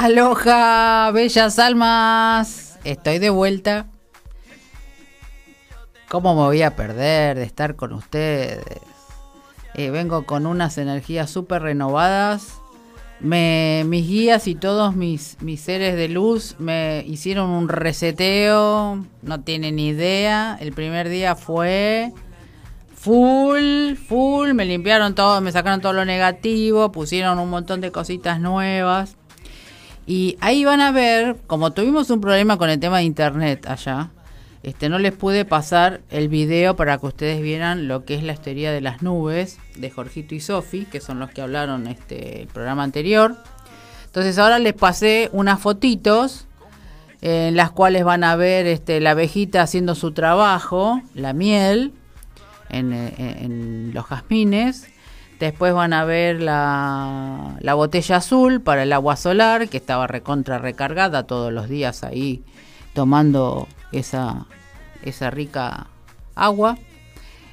[0.00, 2.78] Aloha, bellas almas.
[2.84, 3.88] Estoy de vuelta.
[6.08, 8.62] ¿Cómo me voy a perder de estar con ustedes?
[9.74, 12.60] Eh, vengo con unas energías súper renovadas.
[13.18, 19.04] Mis guías y todos mis, mis seres de luz me hicieron un reseteo.
[19.22, 20.56] No tienen idea.
[20.60, 22.12] El primer día fue
[22.94, 24.52] full, full.
[24.52, 26.92] Me limpiaron todo, me sacaron todo lo negativo.
[26.92, 29.16] Pusieron un montón de cositas nuevas.
[30.08, 34.08] Y ahí van a ver, como tuvimos un problema con el tema de internet allá,
[34.62, 38.34] este, no les pude pasar el video para que ustedes vieran lo que es la
[38.34, 42.48] teoría de las nubes de Jorgito y Sofi, que son los que hablaron este el
[42.48, 43.36] programa anterior.
[44.06, 46.46] Entonces ahora les pasé unas fotitos
[47.20, 51.92] en las cuales van a ver este, la abejita haciendo su trabajo, la miel,
[52.70, 54.88] en, en los jazmines
[55.38, 60.58] Después van a ver la, la, botella azul para el agua solar, que estaba recontra
[60.58, 62.42] recargada todos los días ahí
[62.92, 64.46] tomando esa,
[65.04, 65.86] esa rica
[66.34, 66.76] agua.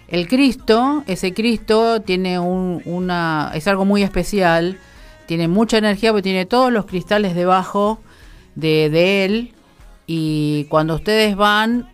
[0.08, 4.80] El Cristo, ese Cristo tiene un, una, es algo muy especial,
[5.28, 8.00] tiene mucha energía porque tiene todos los cristales debajo
[8.56, 9.54] de, de él
[10.08, 11.90] y cuando ustedes van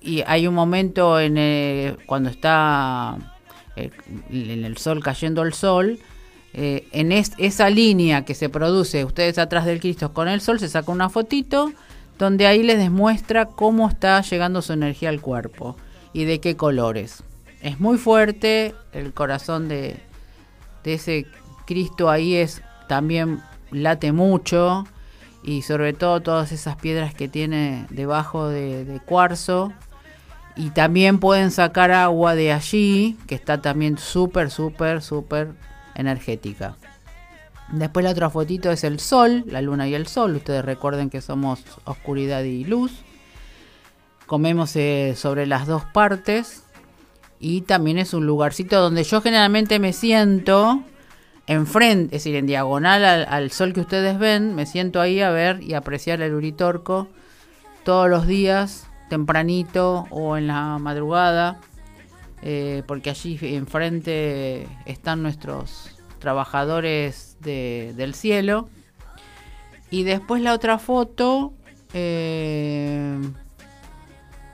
[0.00, 3.16] y hay un momento en el, cuando está
[3.76, 3.90] eh,
[4.30, 5.98] en el sol cayendo el sol,
[6.52, 10.68] eh, en esa línea que se produce ustedes atrás del Cristo con el sol, se
[10.68, 11.72] saca una fotito
[12.16, 15.76] donde ahí les demuestra cómo está llegando su energía al cuerpo
[16.12, 17.24] y de qué colores.
[17.60, 19.96] Es muy fuerte, el corazón de,
[20.84, 21.26] ese
[21.66, 23.40] Cristo ahí es también
[23.72, 24.86] late mucho
[25.42, 29.72] y sobre todo todas esas piedras que tiene debajo de, de cuarzo
[30.56, 35.52] y también pueden sacar agua de allí, que está también súper, súper, súper
[35.94, 36.76] energética.
[37.72, 40.36] Después la otra fotito es el sol, la luna y el sol.
[40.36, 42.92] Ustedes recuerden que somos oscuridad y luz.
[44.26, 46.64] Comemos eh, sobre las dos partes.
[47.40, 50.82] Y también es un lugarcito donde yo generalmente me siento
[51.46, 54.54] enfrente, es decir, en diagonal al, al sol que ustedes ven.
[54.54, 57.08] Me siento ahí a ver y apreciar el uritorco
[57.82, 61.60] todos los días tempranito o en la madrugada,
[62.42, 68.68] eh, porque allí enfrente están nuestros trabajadores del cielo.
[69.90, 71.52] Y después la otra foto,
[71.92, 73.18] eh,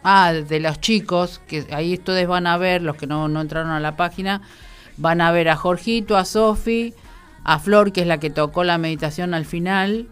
[0.03, 3.71] ah, de los chicos, que ahí ustedes van a ver, los que no, no entraron
[3.71, 4.43] a la página,
[4.97, 6.93] van a ver a Jorgito, a Sofi,
[7.45, 10.09] a Flor, que es la que tocó la meditación al final,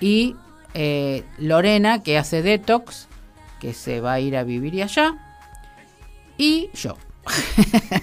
[0.00, 0.36] y
[0.74, 3.08] eh, Lorena, que hace detox,
[3.60, 5.14] que se va a ir a vivir allá.
[6.36, 6.96] Y yo.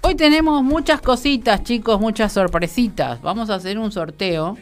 [0.00, 3.22] Hoy tenemos muchas cositas, chicos, muchas sorpresitas.
[3.22, 4.58] Vamos a hacer un sorteo.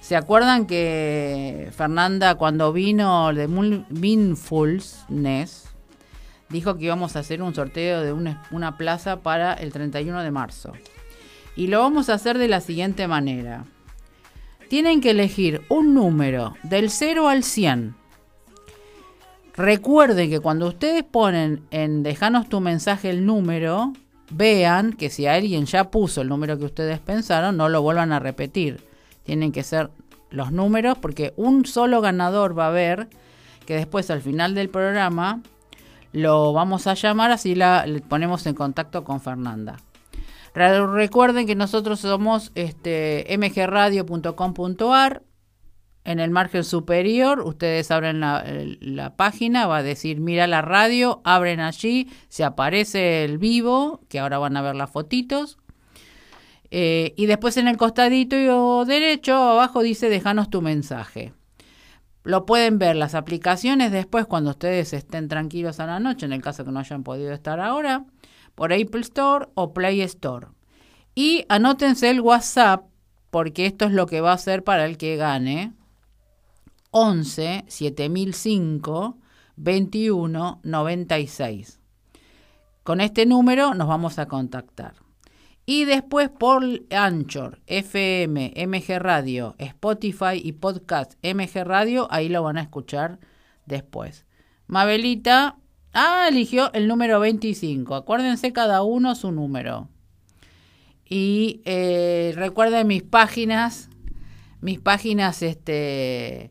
[0.00, 5.66] ¿Se acuerdan que Fernanda cuando vino de Mindfulness
[6.48, 10.30] dijo que íbamos a hacer un sorteo de una, una plaza para el 31 de
[10.30, 10.72] marzo?
[11.54, 13.66] Y lo vamos a hacer de la siguiente manera.
[14.68, 17.99] Tienen que elegir un número del 0 al 100
[19.60, 23.92] Recuerden que cuando ustedes ponen en dejanos tu mensaje el número,
[24.30, 28.20] vean que si alguien ya puso el número que ustedes pensaron, no lo vuelvan a
[28.20, 28.82] repetir.
[29.22, 29.90] Tienen que ser
[30.30, 33.08] los números porque un solo ganador va a haber
[33.66, 35.42] que después al final del programa
[36.14, 39.76] lo vamos a llamar así la le ponemos en contacto con Fernanda.
[40.54, 45.22] Recuerden que nosotros somos este, mgradio.com.ar
[46.04, 51.60] en el margen superior, ustedes abren la, página, va a decir mira la radio, abren
[51.60, 55.58] allí, se aparece el vivo, que ahora van a ver las fotitos.
[56.70, 61.34] Eh, y después en el costadito derecho, abajo dice déjanos tu mensaje.
[62.22, 66.42] Lo pueden ver las aplicaciones después cuando ustedes estén tranquilos a la noche, en el
[66.42, 68.04] caso que no hayan podido estar ahora,
[68.54, 70.48] por Apple Store o Play Store.
[71.14, 72.84] Y anótense el WhatsApp,
[73.30, 75.74] porque esto es lo que va a ser para el que gane
[76.90, 79.18] 11 7005
[79.56, 81.80] 21 96.
[82.82, 84.94] Con este número nos vamos a contactar.
[85.66, 92.58] Y después por Anchor, FM, MG Radio, Spotify y Podcast MG Radio, ahí lo van
[92.58, 93.20] a escuchar
[93.66, 94.24] después.
[94.66, 95.58] Mabelita,
[95.92, 97.94] ah, eligió el número 25.
[97.94, 99.88] Acuérdense cada uno su número.
[101.04, 103.90] Y eh, recuerden mis páginas,
[104.60, 106.50] mis páginas, este,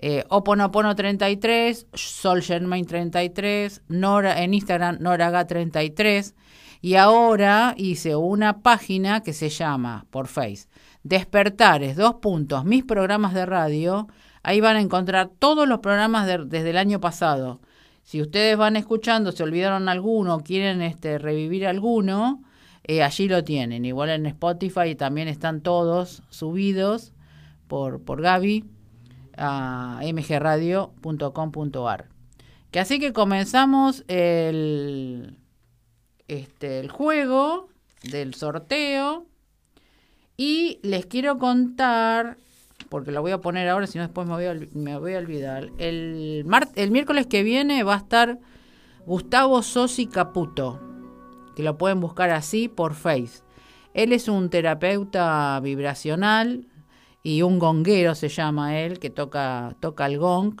[0.00, 6.34] eh, Oponopono 33, Sol Germain 33, Nora, en Instagram Noraga 33.
[6.80, 10.68] Y ahora hice una página que se llama, por Face,
[11.02, 14.06] Despertares, dos puntos, mis programas de radio.
[14.44, 17.60] Ahí van a encontrar todos los programas desde el año pasado.
[18.04, 22.44] Si ustedes van escuchando, se olvidaron alguno, quieren este, revivir alguno,
[22.84, 23.84] eh, allí lo tienen.
[23.84, 27.12] Igual en Spotify también están todos subidos
[27.66, 28.64] por, por Gaby
[29.38, 32.08] a mgradio.com.ar.
[32.70, 35.38] Que así que comenzamos el,
[36.28, 37.68] este, el juego
[38.02, 39.26] del sorteo
[40.36, 42.38] y les quiero contar,
[42.88, 45.18] porque lo voy a poner ahora, si no después me voy a, me voy a
[45.18, 45.70] olvidar.
[45.78, 48.38] El, el miércoles que viene va a estar
[49.06, 50.80] Gustavo Sosi Caputo,
[51.56, 53.42] que lo pueden buscar así por Face.
[53.94, 56.66] Él es un terapeuta vibracional
[57.22, 60.60] y un gonguero se llama él, que toca, toca el gong.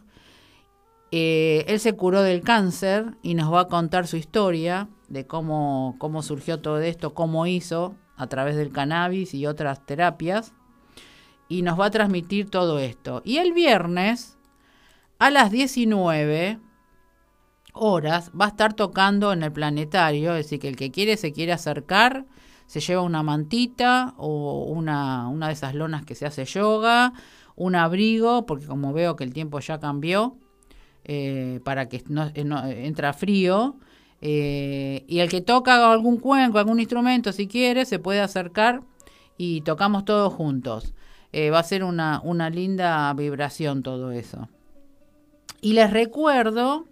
[1.10, 5.96] Eh, él se curó del cáncer y nos va a contar su historia de cómo,
[5.98, 10.52] cómo surgió todo esto, cómo hizo a través del cannabis y otras terapias.
[11.48, 13.22] Y nos va a transmitir todo esto.
[13.24, 14.36] Y el viernes,
[15.18, 16.58] a las 19
[17.72, 20.36] horas, va a estar tocando en el planetario.
[20.36, 22.26] Es decir, que el que quiere se quiere acercar,
[22.68, 27.14] se lleva una mantita o una, una de esas lonas que se hace yoga,
[27.56, 30.36] un abrigo, porque como veo que el tiempo ya cambió
[31.04, 33.76] eh, para que no, eh, no entra frío.
[34.20, 38.82] Eh, y el que toca algún cuenco, algún instrumento, si quiere, se puede acercar
[39.38, 40.92] y tocamos todos juntos.
[41.34, 44.46] va a ser una, una linda vibración todo eso.
[45.62, 46.86] Y les recuerdo,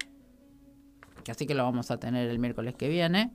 [1.23, 3.31] que así que lo vamos a tener el miércoles que viene,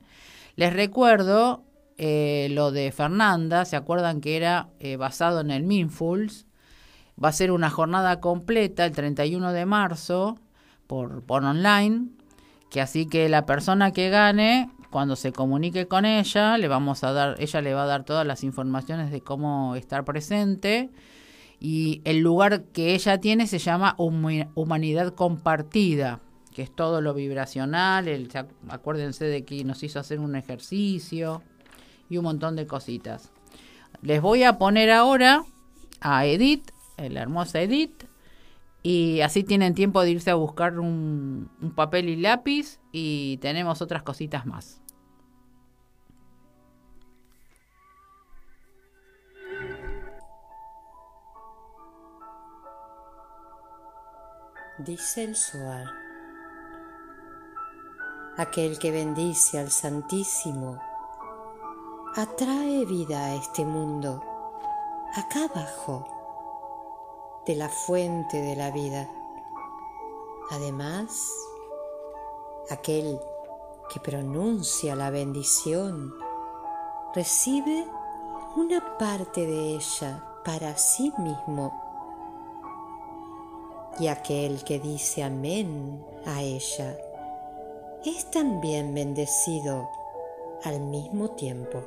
[0.57, 1.63] les recuerdo
[1.97, 6.45] lo de Fernanda, ¿se acuerdan que era basado en el Minfuls?
[7.21, 10.39] Va a ser una jornada completa el 31 de marzo
[10.87, 12.07] por, por online,
[12.69, 17.13] que así que la persona que gane, cuando se comunique con ella, le vamos a
[17.13, 20.91] dar, ella le va a dar todas las informaciones de cómo estar presente.
[21.59, 26.19] Y el lugar que ella tiene se llama Humanidad Compartida,
[26.53, 28.07] que es todo lo vibracional.
[28.07, 28.29] El,
[28.69, 31.41] acuérdense de que nos hizo hacer un ejercicio
[32.09, 33.31] y un montón de cositas.
[34.01, 35.43] Les voy a poner ahora
[36.01, 38.05] a Edith, la hermosa Edith,
[38.83, 44.03] y así tienen tiempo de irse a buscar un, papel y lápiz y tenemos otras
[44.03, 44.81] cositas más.
[54.79, 55.85] Dice el Soar,
[58.37, 60.81] aquel que bendice al Santísimo
[62.15, 64.21] atrae vida a este mundo,
[65.15, 66.05] acá abajo
[67.47, 69.09] de la fuente de la vida.
[70.51, 71.27] Además,
[72.69, 73.19] aquel
[73.91, 76.13] que pronuncia la bendición
[77.15, 77.87] recibe
[78.57, 81.73] una parte de ella para sí mismo.
[83.99, 86.95] Y aquel que dice amén a ella
[88.05, 89.89] es también bendecido
[90.63, 91.83] al mismo tiempo.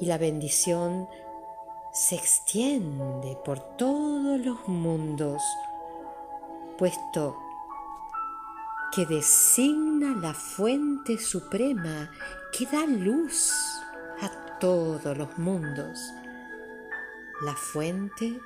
[0.00, 1.08] Y la bendición
[1.92, 5.42] se extiende por todos los mundos,
[6.78, 7.36] puesto
[8.92, 12.10] que designa la fuente suprema
[12.52, 13.52] que da luz
[14.20, 16.00] a todos los mundos,
[17.42, 18.40] la fuente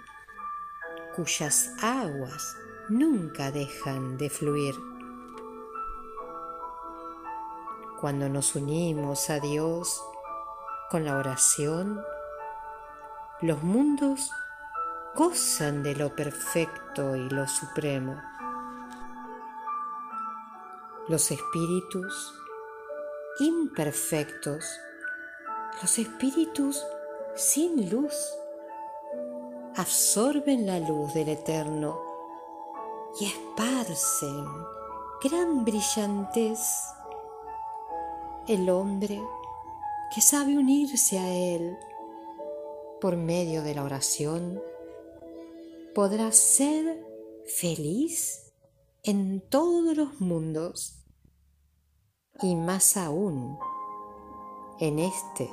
[1.14, 2.56] cuyas aguas
[2.88, 4.74] nunca dejan de fluir.
[8.00, 10.02] Cuando nos unimos a Dios
[10.94, 12.04] con la oración,
[13.40, 14.30] los mundos
[15.16, 18.22] gozan de lo perfecto y lo supremo.
[21.08, 22.32] Los espíritus
[23.40, 24.64] imperfectos,
[25.82, 26.86] los espíritus
[27.34, 28.14] sin luz,
[29.74, 31.98] absorben la luz del Eterno
[33.18, 34.46] y esparcen
[35.24, 36.60] gran brillantez.
[38.46, 39.20] El hombre
[40.14, 41.76] que sabe unirse a Él
[43.00, 44.62] por medio de la oración,
[45.92, 47.04] podrás ser
[47.46, 48.52] feliz
[49.02, 51.04] en todos los mundos
[52.40, 53.58] y más aún
[54.78, 55.50] en este,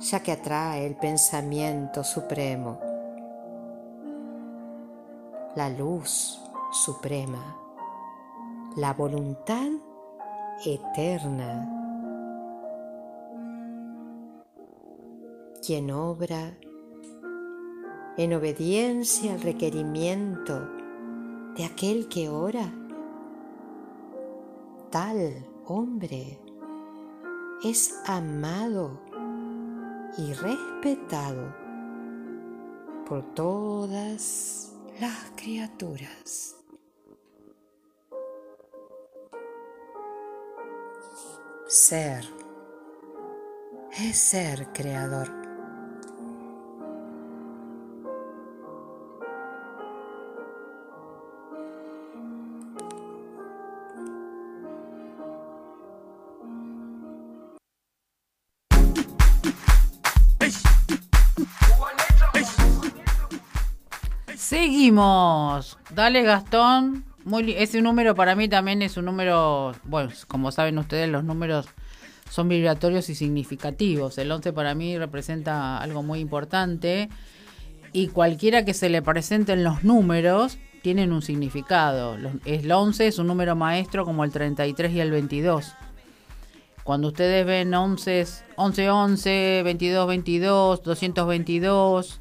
[0.00, 2.80] ya que atrae el pensamiento supremo,
[5.54, 6.40] la luz
[6.72, 7.56] suprema,
[8.74, 9.70] la voluntad
[10.64, 11.75] eterna
[15.64, 16.58] quien obra
[18.16, 20.68] en obediencia al requerimiento
[21.54, 22.72] de aquel que ora,
[24.90, 26.38] tal hombre
[27.64, 29.00] es amado
[30.18, 31.54] y respetado
[33.06, 36.56] por todas las criaturas.
[41.66, 42.24] Ser
[43.98, 45.45] es ser creador.
[64.46, 65.76] Seguimos.
[65.92, 67.04] Dale, Gastón.
[67.24, 71.66] Muy, ese número para mí también es un número, bueno, como saben ustedes, los números
[72.30, 74.18] son vibratorios y significativos.
[74.18, 77.08] El 11 para mí representa algo muy importante
[77.92, 82.16] y cualquiera que se le presenten los números tienen un significado.
[82.44, 85.74] El 11 es un número maestro como el 33 y el 22.
[86.84, 88.24] Cuando ustedes ven 11,
[88.54, 92.20] 11, 11, 22, 22, 222,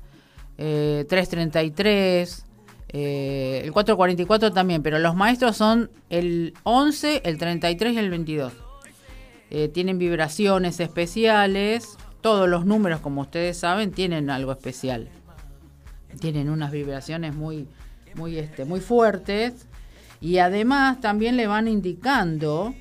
[0.58, 2.46] 333,
[2.90, 8.54] eh, el 444 también, pero los maestros son el 11, el 33 y el 22.
[9.52, 15.10] Eh, tienen vibraciones especiales, todos los números, como ustedes saben, tienen algo especial.
[16.20, 17.68] Tienen unas vibraciones muy,
[18.16, 19.68] muy, este, muy fuertes
[20.22, 22.74] y además también le van indicando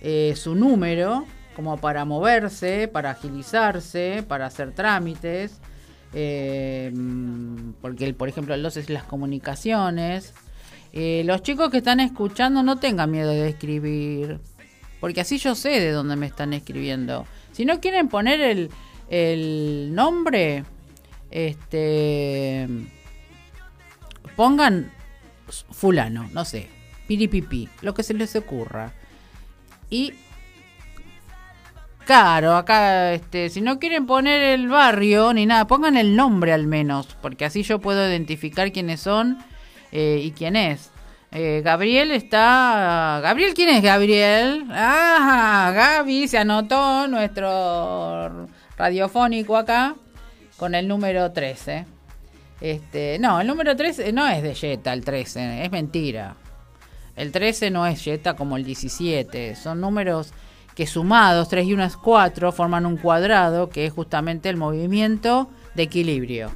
[0.00, 5.60] eh, su número como para moverse, para agilizarse, para hacer trámites
[6.18, 6.90] eh,
[7.82, 10.32] porque, por ejemplo, 2 es las comunicaciones.
[10.94, 14.40] Eh, los chicos que están escuchando no tengan miedo de escribir,
[14.98, 17.26] porque así yo sé de dónde me están escribiendo.
[17.52, 18.70] Si no quieren poner el,
[19.10, 20.64] el nombre,
[21.30, 22.66] este
[24.36, 24.90] pongan
[25.70, 26.68] fulano, no sé,
[27.08, 28.94] piripipi, lo que se les ocurra.
[29.90, 30.14] Y
[32.06, 36.68] Claro, acá, este, si no quieren poner el barrio ni nada, pongan el nombre al
[36.68, 39.38] menos, porque así yo puedo identificar quiénes son
[39.90, 40.92] eh, y quién es.
[41.32, 43.18] Eh, Gabriel está.
[43.24, 44.66] Gabriel, ¿quién es Gabriel?
[44.70, 48.46] Ah, Gaby se anotó nuestro
[48.78, 49.96] radiofónico acá
[50.58, 51.86] con el número 13.
[52.60, 56.36] Este, no, el número 13 no es de Jetta, el 13, es mentira.
[57.16, 60.32] El 13 no es Jetta como el 17, son números
[60.76, 65.48] que sumados 3 y 1 es 4 forman un cuadrado que es justamente el movimiento
[65.74, 66.52] de equilibrio.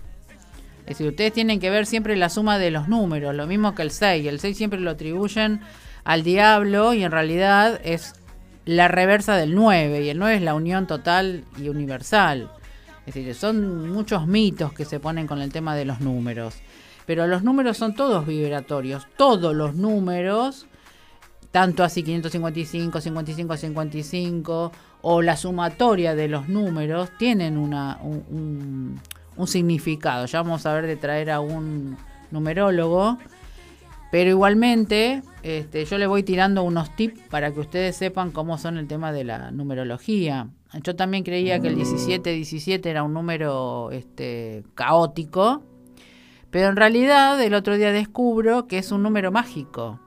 [0.80, 3.82] Es decir, ustedes tienen que ver siempre la suma de los números, lo mismo que
[3.82, 4.26] el 6.
[4.26, 5.60] El 6 siempre lo atribuyen
[6.04, 8.14] al diablo y en realidad es
[8.66, 12.50] la reversa del 9 y el 9 es la unión total y universal.
[13.06, 16.56] Es decir, son muchos mitos que se ponen con el tema de los números.
[17.06, 19.06] Pero los números son todos vibratorios.
[19.16, 20.66] Todos los números
[21.50, 29.00] tanto así 555, 55, 55 o la sumatoria de los números tienen una, un,
[29.46, 30.26] significado.
[30.26, 31.96] Ya vamos a ver de traer a un
[32.30, 33.18] numerólogo.
[34.12, 38.76] Pero igualmente, este, yo le voy tirando unos tips para que ustedes sepan cómo son
[38.76, 40.48] el tema de la numerología.
[40.82, 45.62] Yo también creía que el 17-17 era un número este, caótico,
[46.50, 50.00] pero en realidad el otro día descubro que es un número mágico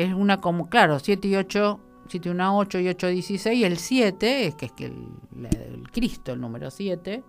[0.00, 4.46] es una como, claro, 7 y 8, 7 1 8 y 8 16, el 7,
[4.46, 7.22] es que es que el, Cristo, el número 7,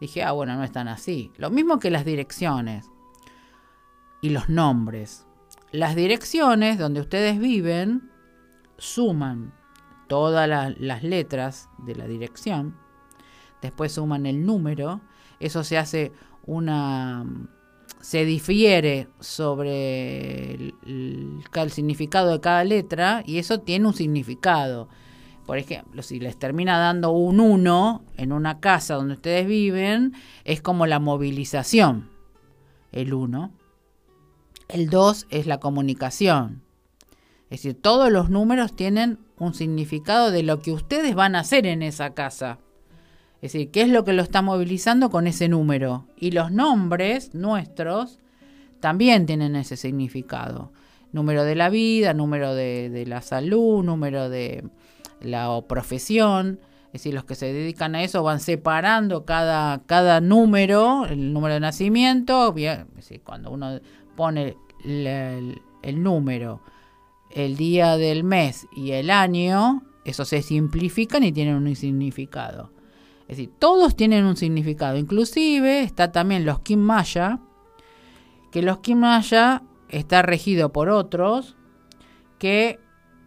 [0.00, 1.32] dije, ah, bueno, no están así.
[1.36, 2.88] Lo mismo que las direcciones
[4.20, 5.26] y los nombres.
[5.72, 8.08] Las direcciones donde ustedes viven
[8.78, 9.52] suman
[10.06, 12.76] todas las letras de la dirección,
[13.60, 15.00] después suman el número,
[15.40, 16.12] eso se hace
[16.44, 17.26] una
[18.00, 24.88] se difiere sobre el, significado de cada letra y eso tiene un significado.
[25.44, 30.60] Por ejemplo, si les termina dando un 1 en una casa donde ustedes viven, es
[30.60, 32.10] como la movilización,
[32.92, 33.52] el 1.
[34.68, 36.62] El 2 es la comunicación.
[37.44, 41.66] Es decir, todos los números tienen un significado de lo que ustedes van a hacer
[41.66, 42.58] en esa casa.
[43.46, 46.08] Es decir, ¿qué es lo que lo está movilizando con ese número?
[46.16, 48.18] Y los nombres nuestros
[48.80, 50.72] también tienen ese significado.
[51.12, 54.64] Número de la vida, número de, la salud, número de
[55.20, 56.58] la profesión.
[56.86, 61.54] Es decir, los que se dedican a eso van separando cada, cada número, el número
[61.54, 62.52] de nacimiento.
[62.52, 62.88] Bien,
[63.22, 63.78] cuando uno
[64.16, 66.62] pone el, el número,
[67.30, 72.74] el día del mes y el año, eso se simplifican y tienen un significado.
[73.28, 74.96] Es decir, todos tienen un significado.
[74.96, 77.40] Inclusive está también los Kim Maya,
[78.52, 81.56] que los Kim Maya está regido por otros
[82.38, 82.78] que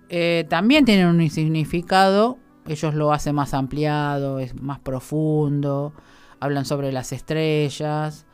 [0.09, 2.37] eh, también tienen un significado,
[2.67, 5.93] ellos lo hacen más ampliado, es más profundo,
[6.39, 8.25] hablan sobre las estrellas,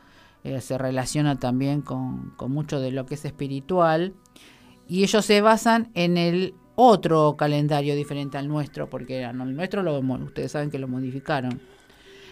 [0.44, 4.14] eh, se relaciona también con, con mucho de lo que es espiritual,
[4.88, 9.98] y ellos se basan en el otro calendario diferente al nuestro, porque el nuestro lo,
[9.98, 11.60] ustedes saben que lo modificaron.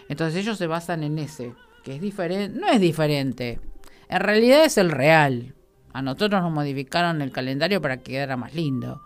[0.07, 3.59] Entonces ellos se basan en ese, que es diferente, no es diferente,
[4.07, 5.55] en realidad es el real.
[5.93, 9.01] A nosotros nos modificaron el calendario para que quedara más lindo,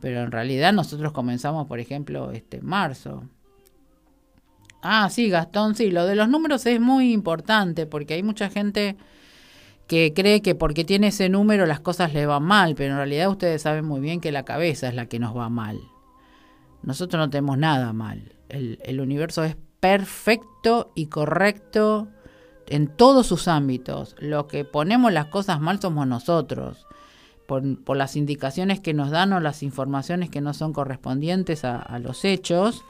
[0.00, 3.24] pero en realidad nosotros comenzamos, por ejemplo, este marzo.
[4.82, 8.96] Ah, sí, Gastón, sí, lo de los números es muy importante porque hay mucha gente
[9.86, 13.30] que cree que porque tiene ese número las cosas le van mal, pero en realidad
[13.30, 15.80] ustedes saben muy bien que la cabeza es la que nos va mal.
[16.82, 18.32] Nosotros no tenemos nada mal.
[18.48, 22.08] El, el universo es perfecto y correcto
[22.68, 24.16] en todos sus ámbitos.
[24.18, 26.86] Lo que ponemos las cosas mal somos nosotros.
[27.46, 31.76] Por, por, las indicaciones que nos dan o las informaciones que no son correspondientes a,
[31.78, 32.82] a, los hechos.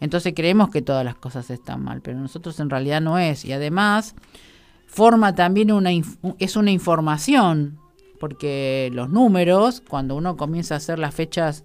[0.00, 3.46] Entonces creemos que todas las cosas están mal, pero nosotros en realidad no es.
[3.46, 4.14] Y además
[4.92, 5.90] forma también una,
[6.38, 7.78] es una información,
[8.20, 11.64] porque los números, cuando uno comienza a hacer las fechas,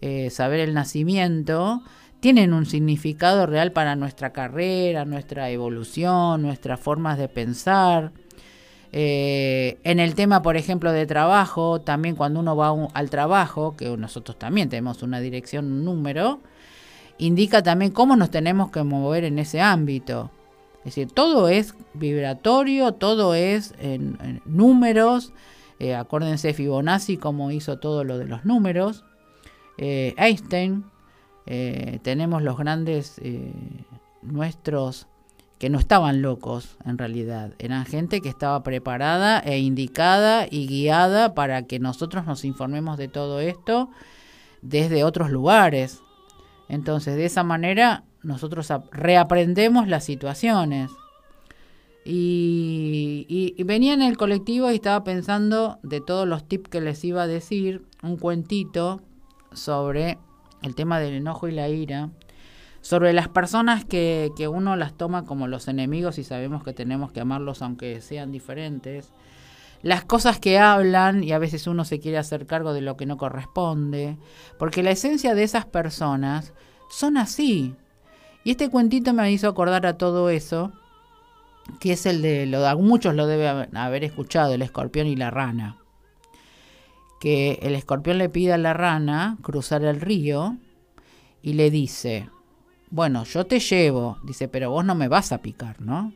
[0.00, 1.82] eh, saber el nacimiento,
[2.18, 8.10] tienen un significado real para nuestra carrera, nuestra evolución, nuestras formas de pensar.
[8.90, 13.96] Eh, en el tema, por ejemplo, de trabajo, también cuando uno va al trabajo, que
[13.96, 16.40] nosotros también tenemos una dirección, un número,
[17.18, 20.32] indica también cómo nos tenemos que mover en ese ámbito.
[20.84, 25.32] Es decir, todo es vibratorio, todo es en, números.
[25.78, 29.04] Eh, acuérdense Fibonacci como hizo todo lo de los números.
[29.78, 30.84] Eh, Einstein,
[31.46, 33.20] eh, tenemos los grandes
[34.20, 35.06] nuestros
[35.58, 41.34] que no estaban locos en realidad, eran gente que estaba preparada e indicada y guiada
[41.34, 43.88] para que nosotros nos informemos de todo esto
[44.60, 46.02] desde otros lugares.
[46.68, 50.90] Entonces, de esa manera nosotros reaprendemos las situaciones.
[52.04, 57.22] Y, venía en el colectivo y estaba pensando de todos los tips que les iba
[57.22, 59.00] a decir, un cuentito
[59.52, 60.18] sobre
[60.62, 62.10] el tema del enojo y la ira,
[62.82, 67.12] sobre las personas que, que uno las toma como los enemigos y sabemos que tenemos
[67.12, 69.10] que amarlos aunque sean diferentes,
[69.84, 73.04] las cosas que hablan y a veces uno se quiere hacer cargo de lo que
[73.04, 74.16] no corresponde,
[74.58, 76.54] porque la esencia de esas personas
[76.90, 77.74] son así,
[78.44, 80.72] y este cuentito me hizo acordar a todo eso,
[81.80, 85.78] que es el de, lo, muchos lo deben haber escuchado, el escorpión y la rana.
[87.20, 90.58] Que el escorpión le pide a la rana cruzar el río
[91.40, 92.28] y le dice,
[92.90, 96.12] bueno, yo te llevo, dice, pero vos no me vas a picar, ¿no?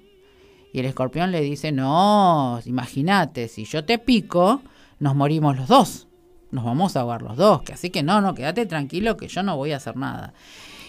[0.71, 4.61] Y el escorpión le dice, no, imagínate, si yo te pico,
[4.99, 6.09] nos morimos los dos,
[6.51, 9.43] nos vamos a ahogar los dos, que así que no, no, quédate tranquilo que yo
[9.43, 10.35] no voy a hacer nada.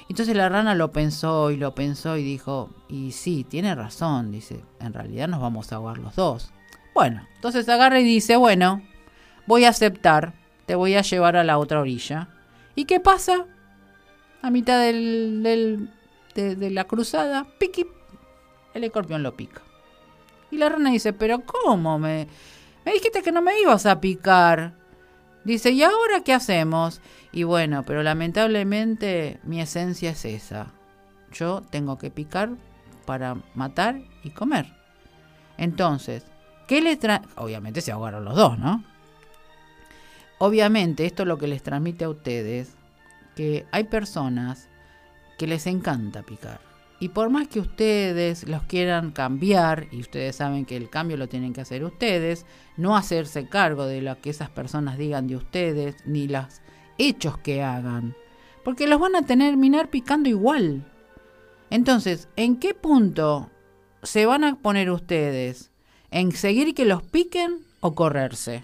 [0.10, 4.65] Entonces la rana lo pensó y lo pensó y dijo, y sí, tiene razón, dice,
[4.80, 6.52] en realidad nos vamos a ahogar los dos.
[6.95, 8.82] Bueno, entonces agarra y dice, bueno,
[9.45, 10.34] voy a aceptar,
[10.65, 12.28] te voy a llevar a la otra orilla.
[12.74, 13.45] ¿Y qué pasa?
[14.41, 15.89] A mitad del, del,
[16.34, 17.86] de, la cruzada, piqui,
[18.74, 19.62] el escorpión lo pica.
[20.50, 22.28] Y la rana dice, pero ¿cómo me,
[22.84, 24.74] me dijiste que no me ibas a picar?
[25.43, 27.02] Dice, ¿y ahora qué hacemos?
[27.32, 30.67] Y bueno, pero lamentablemente mi esencia es esa.
[31.32, 32.49] Yo tengo que picar
[33.06, 34.67] para matar y comer.
[35.58, 36.25] Entonces,
[36.67, 36.99] ¿qué le?
[37.36, 38.84] Obviamente se ahogaron los dos, ¿no?
[40.38, 42.73] Obviamente esto es lo que les transmite a ustedes,
[43.36, 44.69] que hay personas
[45.38, 46.68] que les encanta picar.
[46.99, 51.29] Y por más que ustedes los quieran cambiar, y ustedes saben que el cambio lo
[51.29, 55.95] tienen que hacer ustedes, no hacerse cargo de lo que esas personas digan de ustedes,
[56.05, 56.62] ni los
[56.97, 58.15] hechos que hagan,
[58.63, 60.85] porque los van a terminar picando igual.
[61.69, 63.49] Entonces, ¿en qué punto
[64.03, 65.71] se van a poner ustedes?
[66.12, 68.63] ¿En seguir que los piquen o correrse?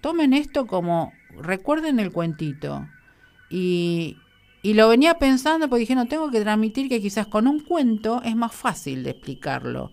[0.00, 2.86] Tomen esto como, recuerden el cuentito
[3.50, 4.16] y,
[4.62, 8.22] y lo venía pensando porque dije, no, tengo que transmitir que quizás con un cuento
[8.24, 9.92] es más fácil de explicarlo.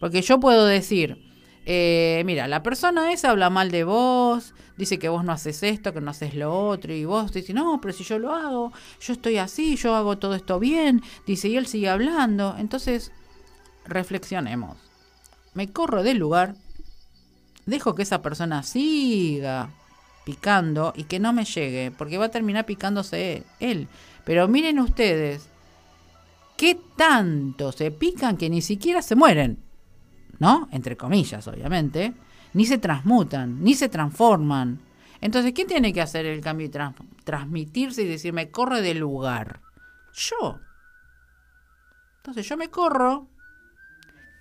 [0.00, 1.22] Porque yo puedo decir,
[1.66, 5.92] eh, mira, la persona esa habla mal de vos, dice que vos no haces esto,
[5.92, 9.12] que no haces lo otro, y vos dices, no, pero si yo lo hago, yo
[9.12, 12.56] estoy así, yo hago todo esto bien, dice, y él sigue hablando.
[12.58, 13.12] Entonces,
[13.84, 14.78] reflexionemos.
[15.52, 16.54] Me corro del lugar,
[17.66, 19.70] dejo que esa persona siga
[20.26, 23.86] picando y que no me llegue, porque va a terminar picándose él.
[24.24, 25.48] Pero miren ustedes,
[26.56, 29.58] ¿qué tanto se pican que ni siquiera se mueren?
[30.40, 30.68] ¿No?
[30.72, 32.12] Entre comillas, obviamente.
[32.54, 34.80] Ni se transmutan, ni se transforman.
[35.20, 36.72] Entonces, ¿quién tiene que hacer el cambio y
[37.22, 39.60] transmitirse y decirme, corre del lugar?
[40.12, 40.58] Yo.
[42.16, 43.28] Entonces yo me corro,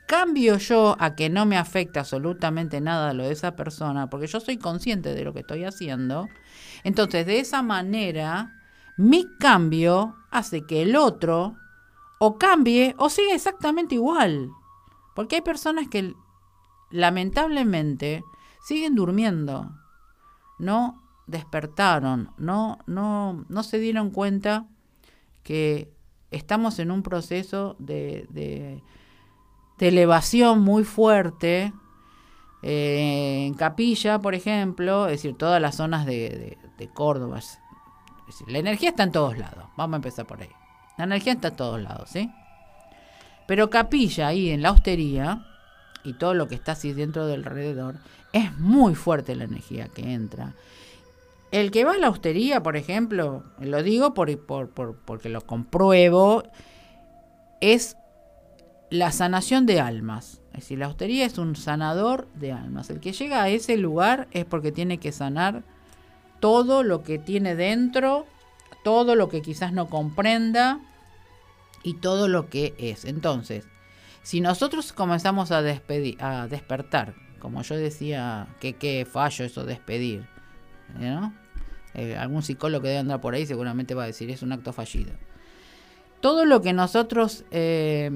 [0.05, 4.39] cambio yo a que no me afecta absolutamente nada lo de esa persona, porque yo
[4.39, 6.27] soy consciente de lo que estoy haciendo.
[6.83, 8.53] Entonces, de esa manera,
[8.97, 11.55] mi cambio hace que el otro
[12.19, 14.49] o cambie o siga exactamente igual.
[15.15, 16.13] Porque hay personas que
[16.91, 18.23] lamentablemente
[18.65, 19.71] siguen durmiendo,
[20.59, 24.67] no despertaron, no, no, no se dieron cuenta
[25.43, 25.91] que
[26.31, 28.83] estamos en un proceso de, de,
[29.79, 31.73] elevación muy fuerte.
[32.61, 37.39] Eh, en Capilla, por ejemplo, es decir, todas las zonas de, de Córdoba.
[38.47, 39.65] La energía está en todos lados.
[39.77, 40.49] Vamos a empezar por ahí.
[40.97, 42.31] La energía está en todos lados, ¿sí?
[43.47, 45.45] Pero Capilla, ahí en la hostería,
[46.03, 47.97] y todo lo que está así dentro del alrededor,
[48.33, 50.53] es muy fuerte la energía que entra.
[51.51, 56.43] El que va a la hostería, por ejemplo, lo digo por, por, porque lo compruebo,
[57.61, 57.97] es
[58.89, 60.41] la sanación de almas.
[60.53, 62.89] Es decir, la hostería es un sanador de almas.
[62.89, 65.63] El que llega a ese lugar es porque tiene que sanar
[66.39, 68.25] todo lo que tiene dentro,
[68.83, 70.79] todo lo que quizás no comprenda
[71.83, 73.05] y todo lo que es.
[73.05, 73.67] Entonces,
[74.23, 80.27] si nosotros comenzamos a, despedir, a despertar, como yo decía, que qué fallo eso despedir,
[80.99, 81.33] ¿no?
[81.93, 84.73] Eh, algún psicólogo que debe andar por ahí seguramente va a decir es un acto
[84.73, 85.11] fallido.
[86.21, 88.11] Todo lo que nosotros eh,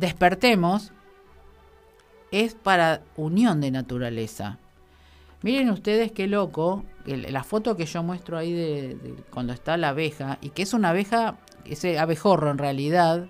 [0.00, 0.92] despertemos
[2.32, 4.58] es para unión de naturaleza.
[5.42, 10.38] Miren ustedes qué loco, la foto que yo muestro ahí de, cuando está la abeja,
[10.40, 13.26] y que es una abeja, ese abejorro en realidad,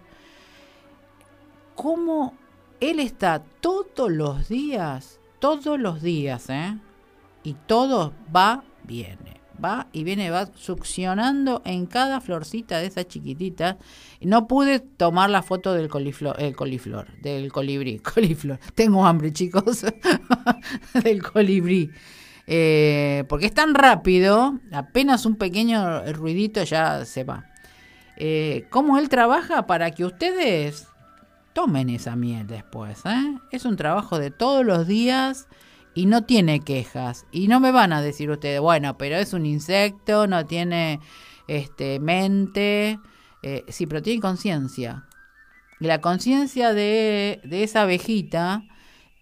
[1.74, 2.34] cómo
[2.80, 6.76] él está todos los días, todos los días, ¿eh?
[7.42, 13.78] Y todo va, viene va y viene, va succionando en cada florcita de esa chiquitita.
[14.20, 18.58] No pude tomar la foto del coliflor, el coliflor, del colibrí, coliflor.
[18.74, 19.84] Tengo hambre, chicos,
[21.04, 21.90] del colibrí.
[22.46, 27.46] Eh, porque es tan rápido, apenas un pequeño ruidito ya se va.
[28.16, 30.88] Eh, ¿Cómo él trabaja para que ustedes
[31.52, 33.00] tomen esa miel después?
[33.06, 33.38] Eh?
[33.52, 35.46] Es un trabajo de todos los días
[35.94, 37.26] y no tiene quejas.
[37.32, 41.00] Y no me van a decir ustedes, bueno, pero es un insecto, no tiene
[41.48, 42.98] este, mente.
[43.42, 45.06] Eh, sí, pero tiene conciencia.
[45.78, 48.64] La conciencia de, de esa abejita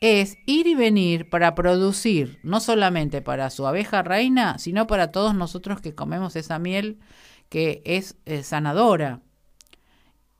[0.00, 5.34] es ir y venir para producir, no solamente para su abeja reina, sino para todos
[5.34, 6.98] nosotros que comemos esa miel
[7.48, 9.22] que es eh, sanadora.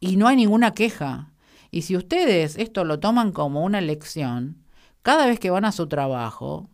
[0.00, 1.32] Y no hay ninguna queja.
[1.70, 4.64] Y si ustedes esto lo toman como una lección,
[5.02, 6.70] cada vez que van a su trabajo,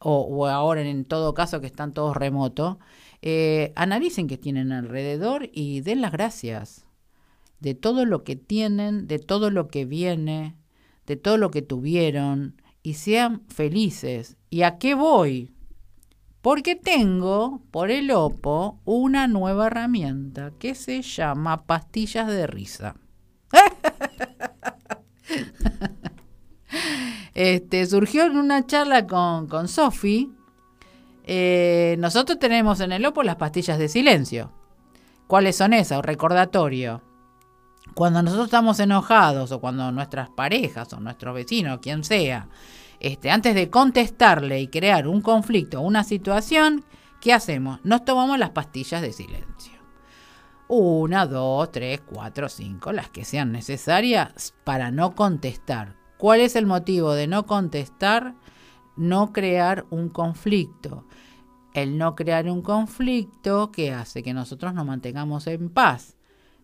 [0.00, 2.76] o, ahora en todo caso que están todos remotos,
[3.22, 6.86] eh, analicen qué tienen alrededor y den las gracias
[7.60, 10.56] de todo lo que tienen, de todo lo que viene,
[11.06, 14.36] de todo lo que tuvieron, y sean felices.
[14.50, 15.54] ¿Y a qué voy?
[16.42, 22.96] Porque tengo por el OPO una nueva herramienta que se llama pastillas de risa.
[27.34, 30.32] Este, surgió en una charla con, con Sofi.
[31.24, 34.52] Eh, nosotros tenemos en el OPO las pastillas de silencio.
[35.26, 36.04] ¿Cuáles son esas?
[36.04, 37.02] Recordatorio.
[37.94, 42.48] Cuando nosotros estamos enojados o cuando nuestras parejas o nuestros vecinos, quien sea,
[43.00, 46.84] este, antes de contestarle y crear un conflicto o una situación,
[47.20, 47.80] ¿qué hacemos?
[47.84, 49.72] Nos tomamos las pastillas de silencio.
[50.68, 56.66] Una, dos, tres, cuatro, cinco, las que sean necesarias para no contestar ¿Cuál es el
[56.66, 58.34] motivo de no contestar?
[58.96, 61.06] No crear un conflicto.
[61.74, 66.16] El no crear un conflicto que hace que nosotros nos mantengamos en paz.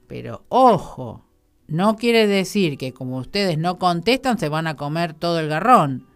[0.06, 1.24] Pero ojo,
[1.66, 6.06] no quiere decir que como ustedes no contestan se van a comer todo el garrón.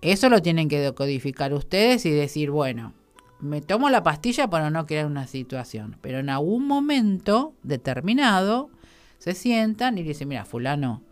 [0.00, 2.94] Eso lo tienen que decodificar ustedes y decir, bueno,
[3.40, 5.96] me tomo la pastilla para no crear una situación.
[6.00, 8.70] Pero en algún momento determinado
[9.18, 11.02] se sientan y dicen, mira, fulano,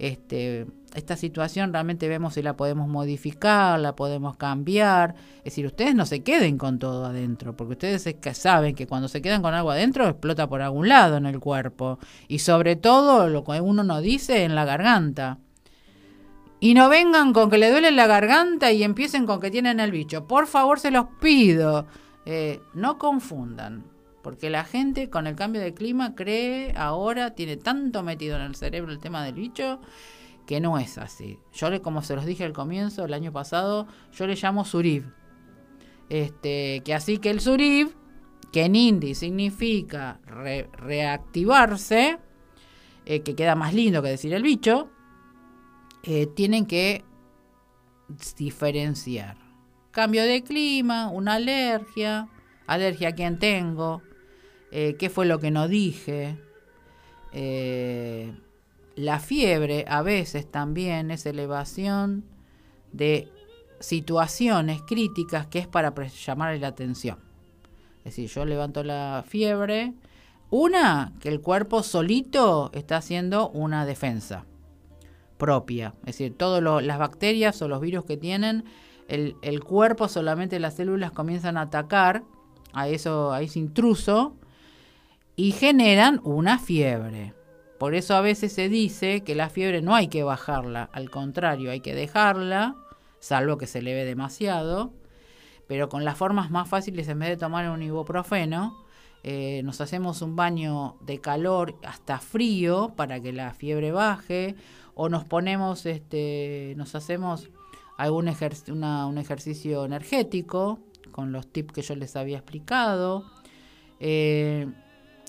[0.00, 5.14] este, esta situación realmente vemos si la podemos modificar, la podemos cambiar.
[5.38, 9.20] Es decir, ustedes no se queden con todo adentro, porque ustedes saben que cuando se
[9.20, 11.98] quedan con algo adentro explota por algún lado en el cuerpo.
[12.28, 15.38] Y sobre todo, lo que uno nos dice, en la garganta.
[16.60, 19.90] Y no vengan con que le duele la garganta y empiecen con que tienen el
[19.90, 20.26] bicho.
[20.26, 21.86] Por favor, se los pido.
[22.24, 23.84] Eh, no confundan.
[24.22, 28.54] Porque la gente con el cambio de clima cree ahora, tiene tanto metido en el
[28.54, 29.80] cerebro el tema del bicho,
[30.46, 31.38] que no es así.
[31.52, 35.04] Yo, le, como se los dije al comienzo, el año pasado, yo le llamo Surib.
[36.10, 37.94] Este, que así que el surib,
[38.52, 42.18] que en hindi significa reactivarse,
[43.06, 44.90] eh, que queda más lindo que decir el bicho,
[46.02, 47.04] eh, tienen que
[48.36, 49.36] diferenciar.
[49.92, 52.28] Cambio de clima, una alergia,
[52.66, 54.02] alergia a quien tengo,
[54.72, 56.36] eh, qué fue lo que no dije.
[58.96, 62.24] la fiebre a veces también es elevación
[62.92, 63.28] de
[63.80, 67.18] situaciones críticas que es para llamarle la atención.
[67.98, 69.94] Es decir, yo levanto la fiebre.
[70.50, 74.46] Una, que el cuerpo solito está haciendo una defensa
[75.38, 75.94] propia.
[76.00, 78.64] Es decir, todas las bacterias o los virus que tienen,
[79.08, 82.24] el, el, cuerpo solamente las células comienzan a atacar
[82.72, 84.36] a, eso, a ese intruso
[85.40, 87.32] y generan una fiebre.
[87.78, 91.70] Por eso a veces se dice que la fiebre no hay que bajarla, al contrario,
[91.70, 92.76] hay que dejarla
[93.20, 94.92] salvo que se eleve demasiado.
[95.66, 98.84] Pero con las formas más fáciles, en vez de tomar un ibuprofeno,
[99.22, 104.56] eh, nos hacemos un baño de calor hasta frío para que la fiebre baje,
[104.94, 107.48] o nos ponemos, este, nos hacemos
[107.96, 110.80] algún un ejercicio energético
[111.12, 113.24] con los tips que yo les había explicado.
[114.00, 114.66] Eh,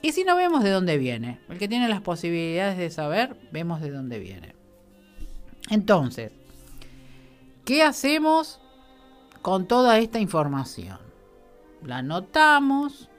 [0.02, 3.82] y si no vemos de dónde viene, el que tiene las posibilidades de saber, vemos
[3.82, 4.56] de dónde viene.
[5.70, 6.32] Entonces,
[7.66, 8.60] ¿Qué hacemos
[9.42, 10.98] con toda esta información?
[11.86, 13.10] La anotamos,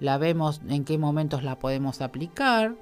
[0.00, 2.76] la vemos en qué momentos la podemos aplicar.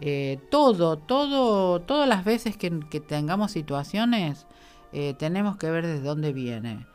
[0.00, 4.46] Eh, todo, todo, todas las veces que, tengamos situaciones,
[4.92, 6.86] eh, tenemos que ver desde dónde viene.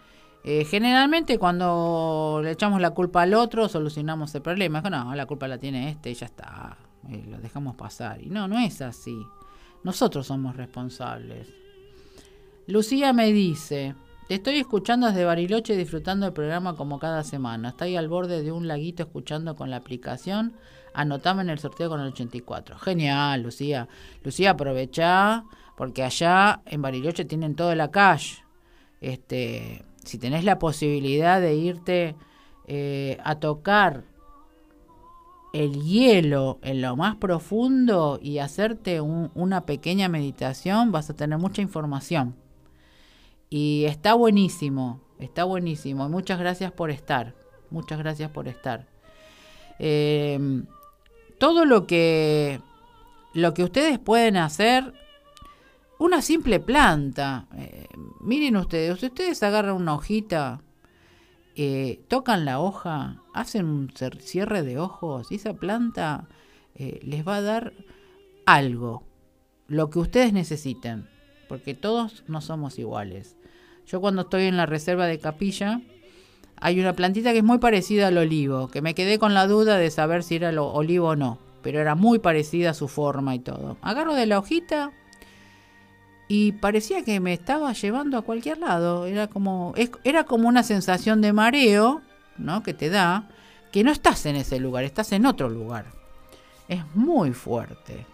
[0.50, 4.80] Eh, generalmente cuando le echamos la culpa al otro, solucionamos el problema.
[4.80, 6.78] No, la culpa la tiene este y ya está.
[7.04, 8.22] lo dejamos pasar.
[8.24, 9.18] Y no, no es así.
[9.84, 11.50] Nosotros somos responsables.
[12.66, 13.94] Lucía me dice,
[14.30, 17.68] te estoy escuchando desde Bariloche disfrutando el programa como cada semana.
[17.68, 20.54] Estoy al borde de un laguito escuchando con la aplicación.
[20.94, 22.80] Anotame en el sorteo con el 84.
[22.80, 23.90] Genial, Lucía.
[24.24, 25.44] Lucía, aprovecha
[25.76, 28.38] porque allá en Bariloche tienen todo la cash.
[29.02, 32.15] Este, si tenés la posibilidad de irte
[32.67, 34.04] eh, a tocar
[35.54, 41.62] el hielo en lo más profundo y hacerte una pequeña meditación, vas a tener mucha
[41.62, 42.36] información.
[43.50, 46.10] Y está buenísimo, está buenísimo.
[46.10, 47.34] Muchas gracias por estar,
[47.70, 48.88] muchas gracias por estar.
[49.80, 50.65] Em,
[51.39, 52.62] todo lo que,
[53.34, 54.93] lo que ustedes pueden hacer,
[56.00, 57.48] una simple planta.
[57.56, 57.88] Eh,
[58.20, 60.62] miren ustedes, ustedes agarran una hojita,
[61.56, 66.28] eh, tocan la hoja, hacen un cierre de ojos y esa planta
[66.76, 67.74] eh, les va a dar
[68.46, 69.04] algo,
[69.68, 71.08] lo que ustedes necesiten,
[71.50, 73.38] porque todos no somos iguales.
[73.86, 75.82] Yo cuando estoy en la reserva de capilla,
[76.58, 79.78] hay una plantita que es muy parecida al olivo, que me quedé con la duda
[79.78, 83.34] de saber si era el olivo o no, pero era muy parecida a su forma
[83.34, 83.78] y todo.
[83.82, 84.92] Agarro de la hojita
[86.28, 89.06] y parecía que me estaba llevando a cualquier lado.
[89.06, 92.02] Era como, era como una sensación de mareo,
[92.38, 92.63] ¿no?
[92.63, 93.30] Que te da,
[93.72, 95.86] que no estás en ese lugar, estás en otro lugar.
[96.68, 98.06] Es muy fuerte.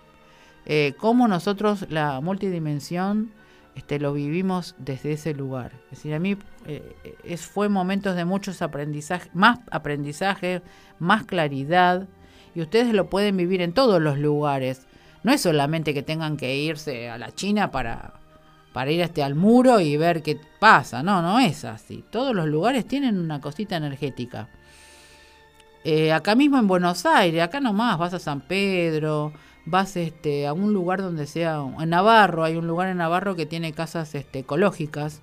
[0.65, 3.32] Eh, como nosotros la multidimensión
[3.76, 5.71] este, lo vivimos desde ese lugar.
[5.86, 10.62] Es decir, a mí eh, es, fue momentos de muchos aprendizajes, más aprendizaje,
[10.99, 12.08] más claridad,
[12.56, 14.86] y ustedes lo pueden vivir en todos los lugares.
[15.23, 18.13] No es solamente que tengan que irse a la China para,
[18.73, 22.03] para ir este, al muro y ver qué pasa, no, no es así.
[22.09, 24.49] Todos los lugares tienen una cosita energética.
[25.86, 29.33] Eh, acá mismo en Buenos Aires, acá nomás, vas a San Pedro,
[29.65, 33.45] vas este, a un lugar donde sea, en Navarro, hay un lugar en Navarro que
[33.45, 35.21] tiene casas este, ecológicas,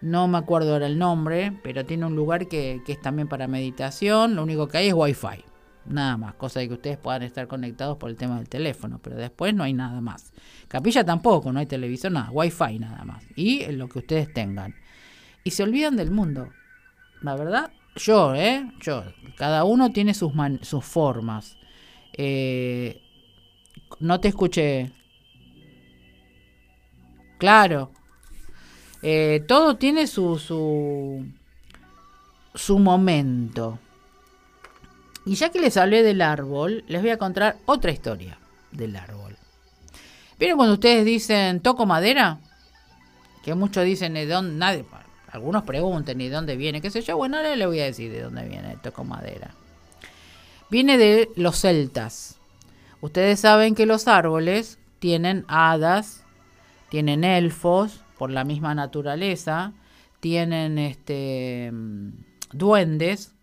[0.00, 3.46] no me acuerdo ahora el nombre, pero tiene un lugar que, que es también para
[3.46, 5.44] meditación, lo único que hay es wifi,
[5.86, 9.16] nada más, cosa de que ustedes puedan estar conectados por el tema del teléfono, pero
[9.16, 10.32] después no hay nada más.
[10.68, 14.74] Capilla tampoco, no hay televisión, nada, wifi nada más, y lo que ustedes tengan.
[15.44, 16.48] Y se olvidan del mundo,
[17.20, 18.70] la verdad, yo, ¿eh?
[18.80, 19.04] Yo,
[19.36, 21.56] cada uno tiene sus, sus formas.
[22.14, 23.02] Eh,
[24.00, 24.92] no te escuché.
[27.38, 27.92] Claro.
[29.02, 31.26] Eh, todo tiene su, su,
[32.54, 33.78] su momento.
[35.24, 38.38] Y ya que les hablé del árbol, les voy a contar otra historia
[38.70, 39.36] del árbol.
[40.38, 42.38] ¿Vieron cuando ustedes dicen toco madera?
[43.44, 44.84] Que muchos dicen de dónde, nadie,
[45.30, 47.16] algunos preguntan de dónde viene, qué sé yo.
[47.16, 49.54] Bueno, ahora le voy a decir de dónde viene toco madera.
[50.70, 52.36] Viene de los celtas.
[53.00, 56.22] Ustedes saben que los árboles tienen hadas,
[56.88, 59.72] tienen elfos, por la misma naturaleza,
[60.20, 62.10] tienen este mm,
[62.52, 63.34] duendes.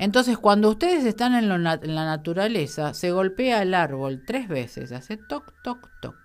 [0.00, 5.52] Entonces, cuando ustedes están en, la naturaleza, se golpea el árbol tres veces, hace toc,
[5.62, 6.16] toc, toc.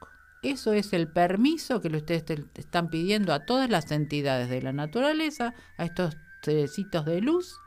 [0.43, 5.53] Eso es el permiso que ustedes están pidiendo a todas las entidades de la naturaleza,
[5.77, 7.59] a estos cerecitos de luz,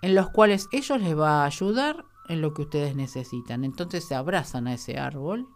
[0.00, 3.64] en los cuales ellos les va a ayudar en lo que ustedes necesitan.
[3.64, 5.48] Entonces se abrazan a ese árbol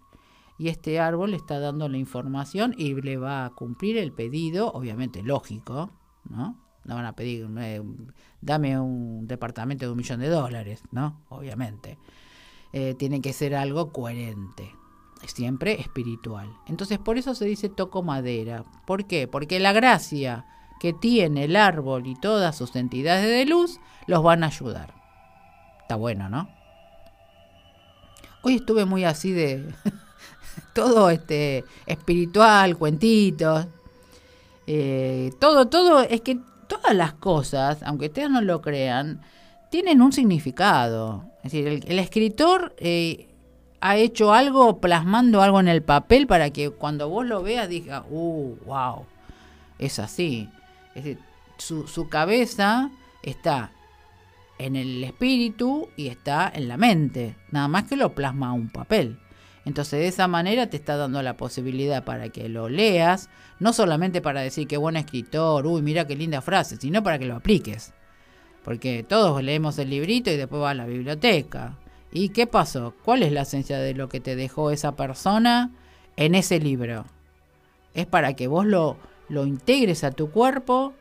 [0.58, 5.22] y este árbol está dando la información y le va a cumplir el pedido, obviamente
[5.22, 5.92] lógico,
[6.28, 6.67] ¿no?
[6.88, 7.82] No van a pedir, eh,
[8.40, 11.20] dame un departamento de un millón de dólares, ¿no?
[11.28, 11.98] Obviamente.
[12.72, 14.74] Eh, tiene que ser algo coherente,
[15.26, 16.50] siempre espiritual.
[16.66, 18.64] Entonces por eso se dice toco madera.
[18.86, 19.28] ¿Por qué?
[19.28, 20.46] Porque la gracia
[20.80, 24.94] que tiene el árbol y todas sus entidades de luz los van a ayudar.
[25.82, 26.48] Está bueno, ¿no?
[28.42, 29.74] Hoy estuve muy así de
[30.74, 33.66] todo este espiritual, cuentitos.
[34.66, 39.20] Eh, todo, todo, es que todas las cosas, aunque ustedes no lo crean,
[39.70, 41.24] tienen un significado.
[41.38, 43.28] Es decir, el, escritor eh,
[43.80, 48.04] ha hecho algo plasmando algo en el papel para que cuando vos lo veas diga,
[48.08, 49.06] uh, wow,
[49.78, 50.48] es así.
[50.94, 51.18] Es decir,
[51.56, 52.90] su, su cabeza
[53.22, 53.72] está
[54.58, 59.18] en el espíritu y está en la mente, nada más que lo plasma un papel.
[59.68, 63.28] Entonces de esa manera te está dando la posibilidad para que lo leas,
[63.58, 67.26] no solamente para decir qué buen escritor, uy, mira qué linda frase, sino para que
[67.26, 67.92] lo apliques.
[68.64, 71.76] Porque todos leemos el librito y después va a la biblioteca.
[72.10, 72.94] ¿Y qué pasó?
[73.04, 75.70] ¿Cuál es la esencia de lo que te dejó esa persona
[76.16, 77.04] en ese libro?
[77.92, 78.96] Es para que vos lo,
[79.28, 80.94] lo integres a tu cuerpo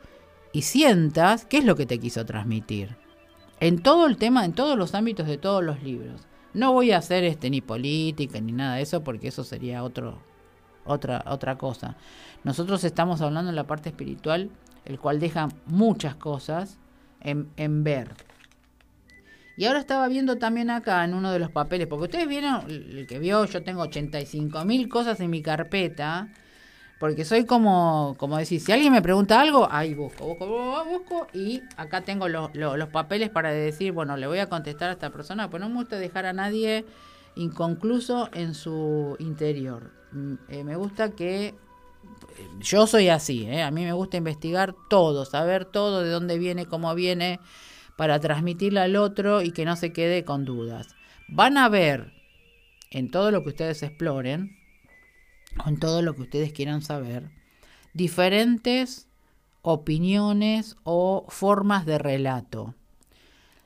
[0.52, 2.98] y sientas qué es lo que te quiso transmitir
[3.60, 6.27] en todo el tema, en todos los ámbitos de todos los libros.
[6.54, 10.22] No voy a hacer este ni política ni nada de eso porque eso sería otro
[10.84, 11.96] otra otra cosa.
[12.44, 14.50] Nosotros estamos hablando en la parte espiritual,
[14.84, 16.78] el cual deja muchas cosas
[17.20, 18.14] en, en ver.
[19.56, 23.06] Y ahora estaba viendo también acá en uno de los papeles, porque ustedes vieron, el
[23.08, 26.28] que vio, yo tengo 85 mil cosas en mi carpeta
[26.98, 31.62] porque soy como, como decir, si alguien me pregunta algo, ahí busco, busco, busco, y
[31.76, 35.60] acá tengo los papeles para decir, bueno, le voy a contestar a esta persona, pues
[35.60, 36.84] no me gusta dejar a nadie
[37.36, 39.92] inconcluso en su interior.
[40.12, 41.54] Mm, eh, me gusta que
[42.60, 43.62] yo soy así, ¿eh?
[43.62, 47.40] a mí me gusta investigar todo, saber todo, de dónde viene, cómo viene,
[47.96, 50.94] para transmitirle al otro y que no se quede con dudas.
[51.28, 52.12] Van a ver
[52.90, 54.57] en todo lo que ustedes exploren,
[55.62, 57.30] con todo lo que ustedes quieran saber,
[57.92, 59.08] diferentes
[59.62, 62.74] opiniones o formas de relato.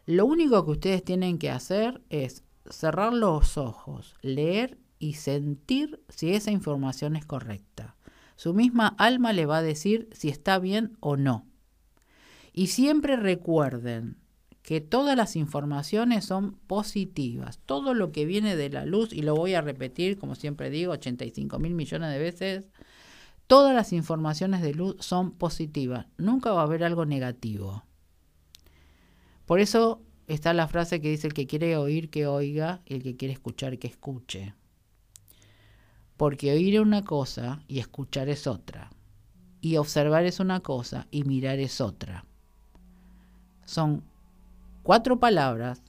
[0.07, 6.35] Lo único que ustedes tienen que hacer es cerrar los ojos, leer y sentir si
[6.35, 7.97] esa información es correcta.
[8.37, 11.47] Su misma alma le va a decir si está bien o no.
[12.53, 14.17] Y siempre recuerden
[14.63, 17.59] que todas las informaciones son positivas.
[17.67, 20.93] Todo lo que viene de la luz, y lo voy a repetir, como siempre digo,
[20.93, 22.69] 85 mil millones de veces,
[23.49, 26.07] todas las informaciones de luz son positivas.
[26.17, 27.85] Nunca va a haber algo negativo.
[29.47, 33.03] Por eso está la frase que dice el que quiere oír, que oiga, y el
[33.03, 34.55] que quiere escuchar, que escuche.
[36.17, 38.91] Porque oír es una cosa y escuchar es otra.
[39.61, 42.25] Y observar es una cosa y mirar es otra.
[43.65, 44.05] Son
[44.83, 45.83] cuatro palabras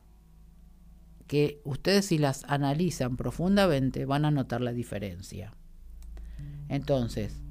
[1.27, 5.53] que ustedes si las analizan profundamente van a notar la diferencia.
[6.69, 7.41] Entonces,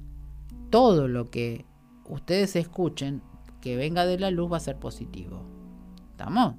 [0.69, 1.65] todo lo que
[2.05, 3.21] ustedes escuchen
[3.61, 5.43] que venga de la luz va a ser positivo.
[6.11, 6.55] ¿Estamos?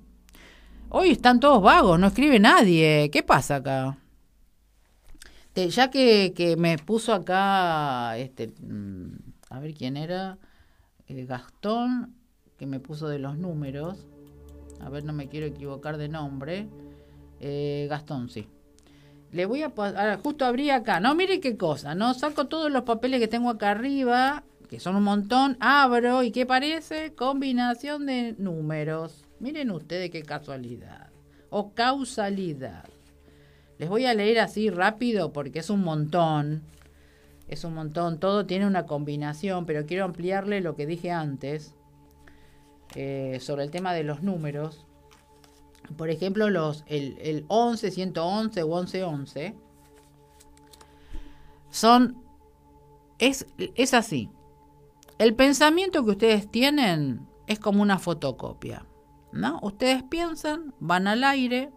[0.89, 3.11] Hoy están todos vagos, no escribe nadie.
[3.11, 3.99] ¿Qué pasa acá?
[5.55, 9.17] ya que, me puso acá, este, mm,
[9.51, 10.39] a ver quién era,
[11.07, 12.17] eh, Gastón,
[12.59, 14.07] que me puso de los números
[14.81, 16.69] a ver, no me quiero equivocar de nombre,
[17.41, 18.47] eh, Gastón, sí.
[19.33, 22.83] Le voy a ahora justo abrí acá, no, mire qué cosa, no, saco todos los
[22.83, 27.15] papeles que tengo acá arriba, que son un montón, abro y ¿qué parece?
[27.15, 29.25] Combinación de números.
[29.41, 31.11] Miren ustedes qué casualidad
[31.51, 32.85] o causalidad.
[33.79, 36.63] Les voy a leer así rápido porque es un montón.
[37.49, 41.75] Es un montón, todo tiene una combinación, pero quiero ampliarle lo que dije antes.
[42.95, 44.87] Eh, sobre el tema de los números.
[45.97, 49.55] Por ejemplo, los, el, el 11, 111 o 1111
[51.71, 52.23] son.
[53.19, 54.31] Es, es así.
[55.19, 58.85] El pensamiento que ustedes tienen es como una fotocopia.
[59.35, 59.59] ¿no?
[59.63, 61.71] Ustedes piensan, van al aire,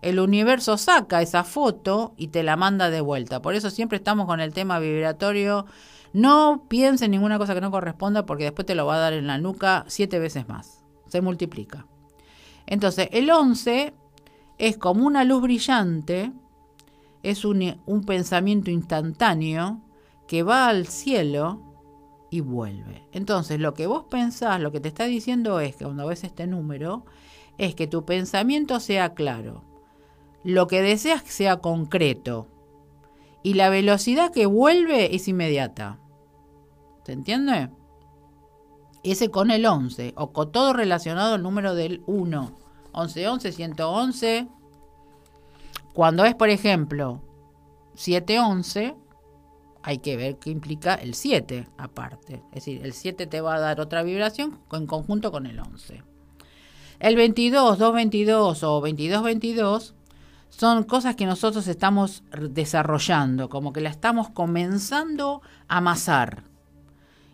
[0.00, 3.42] el universo saca esa foto y te la manda de vuelta.
[3.42, 5.66] Por eso siempre estamos con el tema vibratorio.
[6.12, 9.12] No piense en ninguna cosa que no corresponda porque después te lo va a dar
[9.12, 10.84] en la nuca siete veces más.
[11.08, 11.86] Se multiplica.
[12.66, 13.94] Entonces, el 11
[14.58, 16.32] es como una luz brillante,
[17.22, 19.80] es un, un pensamiento instantáneo
[20.26, 21.60] que va al cielo
[22.30, 23.06] y vuelve.
[23.12, 26.46] Entonces, lo que vos pensás, lo que te está diciendo es que cuando ves este
[26.46, 27.04] número,
[27.58, 29.64] es que tu pensamiento sea claro,
[30.44, 32.48] lo que deseas sea concreto
[33.42, 35.98] y la velocidad que vuelve es inmediata.
[37.04, 37.70] ¿Se entiende?
[39.02, 42.58] Ese con el 11 o con todo relacionado al número del 1.
[42.92, 44.48] 11, 11, 111.
[45.92, 47.20] Cuando es, por ejemplo,
[47.94, 48.94] 7, 11,
[49.82, 52.42] hay que ver qué implica el 7 aparte.
[52.52, 56.02] Es decir, el 7 te va a dar otra vibración en conjunto con el 11.
[57.00, 59.94] El 22, 222 o 2222
[60.52, 66.44] son cosas que nosotros estamos desarrollando, como que la estamos comenzando a amasar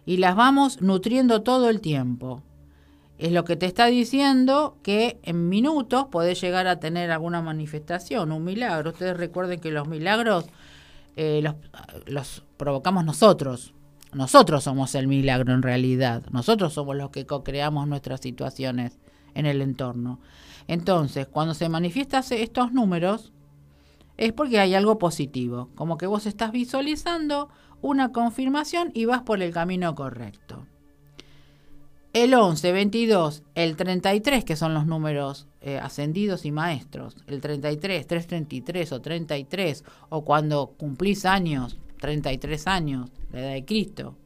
[0.06, 2.42] y las vamos nutriendo todo el tiempo.
[3.18, 8.30] Es lo que te está diciendo que en minutos podés llegar a tener alguna manifestación,
[8.30, 8.90] un milagro.
[8.90, 10.46] Ustedes recuerden que los milagros
[11.16, 11.56] eh, los,
[12.06, 13.74] los provocamos nosotros.
[14.12, 16.22] Nosotros somos el milagro en realidad.
[16.30, 19.00] Nosotros somos los que co-creamos nuestras situaciones
[19.34, 20.20] en el entorno.
[20.68, 23.32] Entonces, cuando se manifiestan estos números,
[24.18, 27.48] es porque hay algo positivo, como que vos estás visualizando
[27.80, 30.66] una confirmación y vas por el camino correcto.
[32.12, 38.06] El 11, 22, el 33, que son los números eh, ascendidos y maestros, el 33,
[38.06, 44.16] 333 o 33, o cuando cumplís años, 33 años, la edad de Cristo.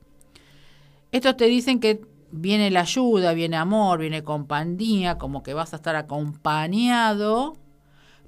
[1.10, 2.00] Estos te dicen que
[2.32, 7.56] viene la ayuda, viene amor, viene compañía, como que vas a estar acompañado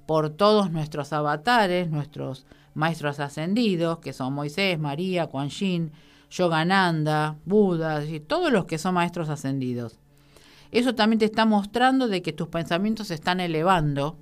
[0.07, 5.93] por todos nuestros avatares, nuestros maestros ascendidos, que son Moisés, María, Kuan Yin,
[6.31, 9.99] Yogananda, Buda, todos los que son maestros ascendidos.
[10.71, 14.19] Eso también te está mostrando de que tus pensamientos se están elevando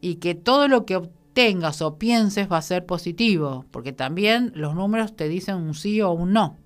[0.00, 4.74] y que todo lo que obtengas o pienses va a ser positivo, porque también los
[4.74, 6.56] números te dicen un sí o un no.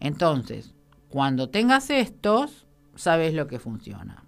[0.00, 0.74] Entonces,
[1.08, 4.24] cuando tengas estos, sabes lo que funciona.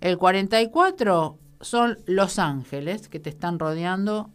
[0.00, 4.30] El 44 son los ángeles que te están rodeando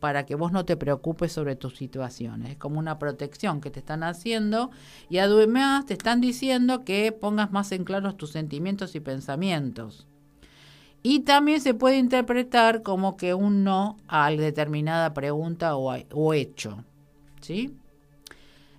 [0.00, 2.50] para que vos no te preocupes sobre tus situaciones.
[2.50, 4.70] Es como una protección que te están haciendo
[5.08, 10.06] y además te están diciendo que pongas más en claro tus sentimientos y pensamientos.
[11.02, 16.84] Y también se puede interpretar como que un no a determinada pregunta o, o hecho.
[17.40, 17.74] ¿Sí?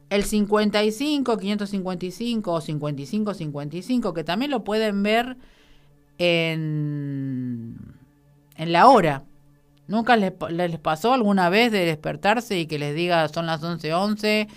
[0.10, 5.38] El 55, 555 o 55, 55, que también lo pueden ver
[6.18, 7.76] en,
[8.56, 9.24] en la hora.
[9.88, 13.94] ¿Nunca les, les, pasó alguna vez de despertarse y que les diga son las 11.11
[13.94, 14.48] 11,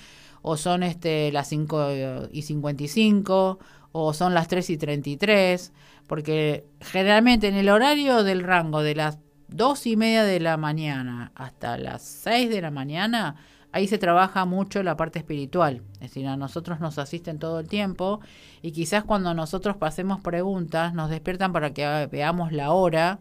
[0.42, 3.59] o son este, las 5 y 55
[3.92, 5.72] o son las 3 y 33?
[6.07, 9.18] Porque generalmente en el horario del rango de las
[9.49, 13.36] 2 y media de la mañana hasta las 6 de la mañana
[13.72, 17.68] ahí se trabaja mucho la parte espiritual, es decir, a nosotros nos asisten todo el
[17.68, 18.20] tiempo
[18.62, 23.18] y quizás cuando nosotros pasemos preguntas nos despiertan para que veamos la hora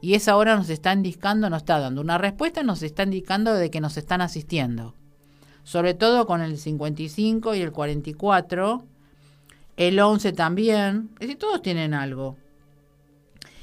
[0.00, 3.70] y esa hora nos está indicando, nos está dando una respuesta, nos está indicando de
[3.70, 4.94] que nos están asistiendo.
[5.62, 8.84] Sobre todo con el 55 y el 44,
[9.78, 12.36] el 11 también, es decir, todos tienen algo.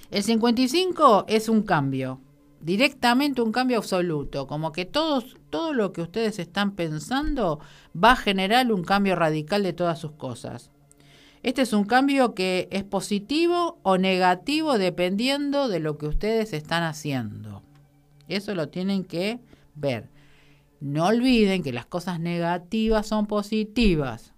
[0.09, 2.19] El 55 es un cambio,
[2.61, 7.59] directamente un cambio absoluto, como que todos, todo lo que ustedes están pensando
[7.95, 10.69] va a generar un cambio radical de todas sus cosas.
[11.43, 16.83] Este es un cambio que es positivo o negativo dependiendo de lo que ustedes están
[16.83, 17.63] haciendo.
[18.27, 19.39] Eso lo tienen que
[19.73, 20.09] ver.
[20.79, 24.33] No olviden que las cosas negativas son positivas.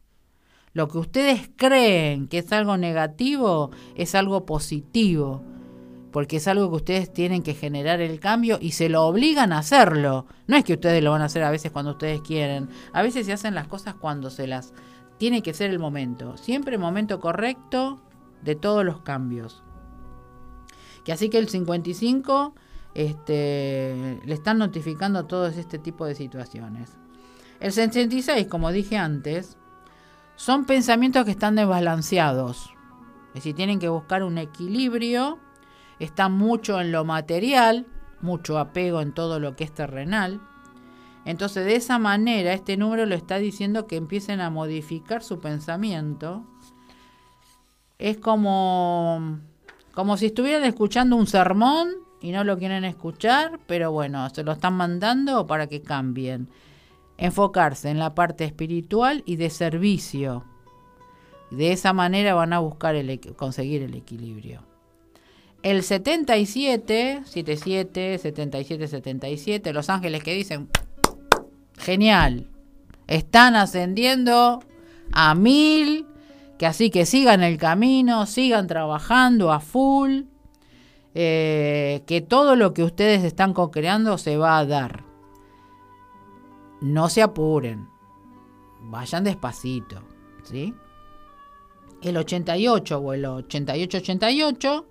[0.72, 5.44] Lo que ustedes creen que es algo negativo es algo positivo
[6.14, 9.58] porque es algo que ustedes tienen que generar el cambio y se lo obligan a
[9.58, 10.28] hacerlo.
[10.46, 13.26] No es que ustedes lo van a hacer a veces cuando ustedes quieren, a veces
[13.26, 14.74] se hacen las cosas cuando se las
[15.18, 18.00] tiene que ser el momento, siempre el momento correcto
[18.44, 19.64] de todos los cambios.
[21.04, 22.54] Que así que el 55
[22.94, 26.96] este, le están notificando todo este tipo de situaciones.
[27.60, 29.58] El 66, como dije antes,
[30.36, 32.70] son pensamientos que están desbalanceados.
[33.30, 35.40] Es decir, tienen que buscar un equilibrio
[36.00, 37.86] está mucho en lo material,
[38.22, 40.42] mucho apego en todo lo que es terrenal.
[41.26, 46.44] Entonces de esa manera este número lo está diciendo que empiecen a modificar su pensamiento.
[47.98, 49.40] Es como
[49.94, 51.90] como si estuvieran escuchando un sermón
[52.20, 56.50] y no lo quieren escuchar, pero bueno, se lo están mandando para que cambien.
[57.18, 60.46] Enfocarse en la parte espiritual y de servicio.
[61.52, 64.73] De esa manera van a buscar el, conseguir el equilibrio.
[65.64, 70.68] El 77, 77, 77, 77, los ángeles que dicen,
[71.78, 72.50] genial,
[73.08, 74.60] están ascendiendo
[75.14, 76.06] a mil,
[76.58, 80.24] que así que sigan el camino, sigan trabajando a full,
[81.16, 85.06] eh, que todo lo que ustedes están co-creando se va a dar.
[86.82, 87.88] No se apuren,
[88.82, 90.04] vayan despacito,
[90.44, 90.74] ¿sí?
[92.02, 94.88] El 88 o el 88-88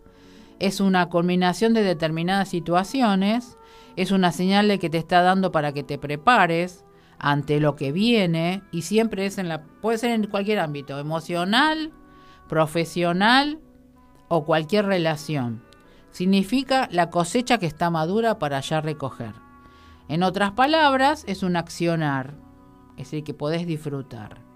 [0.62, 3.58] es una combinación de determinadas situaciones,
[3.96, 6.84] es una señal de que te está dando para que te prepares,
[7.18, 11.92] ante lo que viene y siempre es en la puede ser en cualquier ámbito, emocional,
[12.48, 13.60] profesional
[14.28, 15.64] o cualquier relación.
[16.12, 19.34] Significa la cosecha que está madura para ya recoger.
[20.08, 22.34] En otras palabras, es un accionar,
[22.96, 24.51] es decir, que podés disfrutar.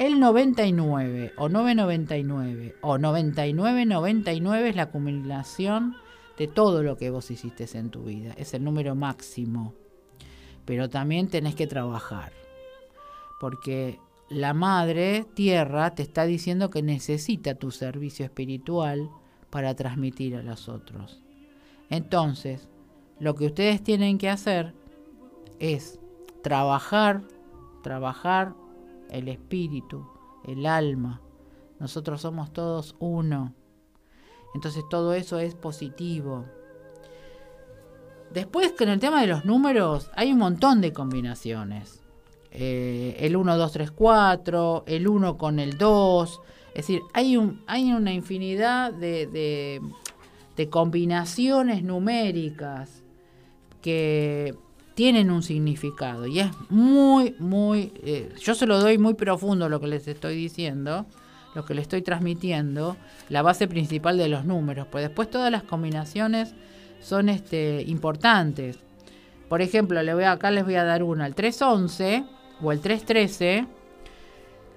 [0.00, 5.94] El 99 o 999 o 9999 es la acumulación
[6.36, 8.32] de todo lo que vos hiciste en tu vida.
[8.36, 9.74] Es el número máximo
[10.70, 12.32] pero también tenés que trabajar.
[13.40, 13.98] Porque
[14.28, 19.10] la madre tierra te está diciendo que necesita tu servicio espiritual
[19.50, 21.24] para transmitir a los otros.
[21.88, 22.68] Entonces,
[23.18, 24.74] lo que ustedes tienen que hacer
[25.58, 25.98] es
[26.40, 27.22] trabajar,
[27.82, 28.54] trabajar
[29.10, 30.06] el espíritu,
[30.46, 31.20] el alma.
[31.78, 33.54] Nosotros somos todos uno.
[34.54, 36.46] Entonces todo eso es positivo.
[38.32, 42.00] Después, con el tema de los números, hay un montón de combinaciones.
[42.52, 46.40] Eh, el 1, 2, 3, 4, el 1 con el 2.
[46.68, 49.80] Es decir, hay, un, hay una infinidad de, de,
[50.68, 53.02] combinaciones numéricas
[53.80, 54.54] que
[55.00, 56.26] tienen un significado.
[56.26, 57.90] Y es muy, muy...
[58.02, 61.06] Eh, yo se lo doy muy profundo lo que les estoy diciendo,
[61.54, 62.98] lo que les estoy transmitiendo,
[63.30, 64.86] la base principal de los números.
[64.90, 66.54] Pues después todas las combinaciones
[67.00, 68.78] son este, importantes.
[69.48, 71.24] Por ejemplo, le voy acá les voy a dar una.
[71.24, 72.24] El 311
[72.60, 73.66] o el 313.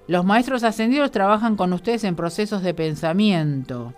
[0.08, 3.92] Los maestros ascendidos trabajan con ustedes en procesos de pensamiento.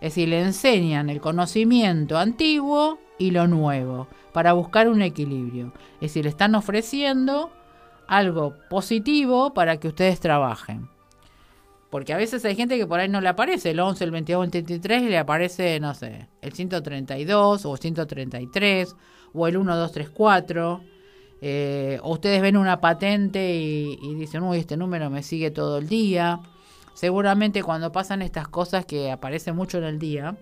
[0.00, 5.72] Es decir, le enseñan el conocimiento antiguo y lo nuevo para buscar un equilibrio.
[5.96, 7.52] Es decir, le están ofreciendo
[8.08, 10.88] algo positivo para que ustedes trabajen.
[11.90, 14.44] Porque a veces hay gente que por ahí no le aparece el 11, el 22,
[14.44, 18.96] el 23 y le aparece, no sé, el 132 o 133
[19.34, 20.80] o el 1234.
[21.42, 25.78] Eh, o ustedes ven una patente y, y, dicen, uy, este número me sigue todo
[25.78, 26.40] el día.
[26.94, 30.36] Seguramente cuando pasan estas cosas que aparecen mucho en el día,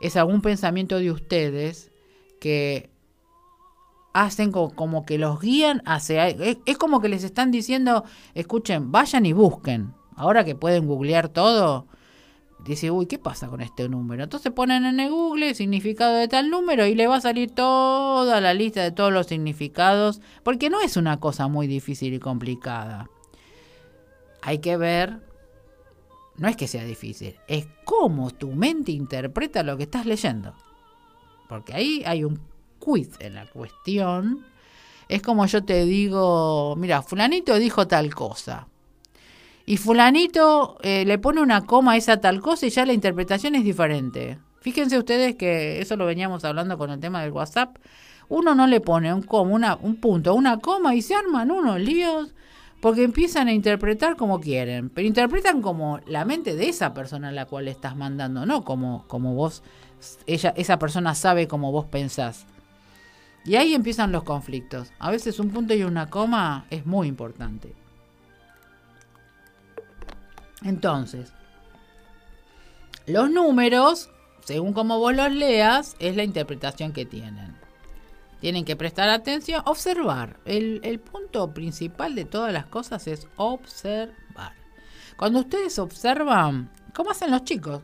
[0.00, 1.90] es algún pensamiento de ustedes
[2.44, 2.90] que
[4.12, 6.28] hacen como, que los guían hacia...
[6.28, 11.86] es como que les están diciendo, escuchen, vayan y busquen Ahora que pueden googlear todo,
[12.66, 14.22] dice, uy, ¿qué pasa con este número?
[14.22, 18.42] Entonces ponen en el Google significado de tal número y le va a salir toda
[18.42, 23.08] la lista de todos los significados, porque no es una cosa muy difícil y complicada.
[24.42, 25.18] Hay que ver,
[26.36, 30.54] no es que sea difícil, es cómo tu mente interpreta lo que estás leyendo.
[31.48, 32.40] Porque ahí hay un
[32.78, 34.44] quiz en la cuestión.
[35.08, 38.68] Es como yo te digo, mira, fulanito dijo tal cosa
[39.66, 43.54] y fulanito eh, le pone una coma a esa tal cosa y ya la interpretación
[43.54, 44.38] es diferente.
[44.60, 47.76] Fíjense ustedes que eso lo veníamos hablando con el tema del WhatsApp.
[48.28, 51.80] Uno no le pone un coma, una, un punto, una coma y se arman unos
[51.80, 52.34] líos
[52.80, 57.32] porque empiezan a interpretar como quieren, pero interpretan como la mente de esa persona a
[57.32, 59.62] la cual estás mandando, no como, como vos,
[60.26, 62.46] ella, esa persona sabe como vos pensás.
[63.44, 64.92] Y ahí empiezan los conflictos.
[64.98, 67.74] A veces un punto y una coma es muy importante.
[70.62, 71.32] Entonces,
[73.06, 74.08] los números,
[74.44, 77.54] según como vos los leas, es la interpretación que tienen.
[78.40, 80.38] Tienen que prestar atención, observar.
[80.46, 84.54] El, el punto principal de todas las cosas es observar.
[85.16, 87.82] Cuando ustedes observan, ¿cómo hacen los chicos?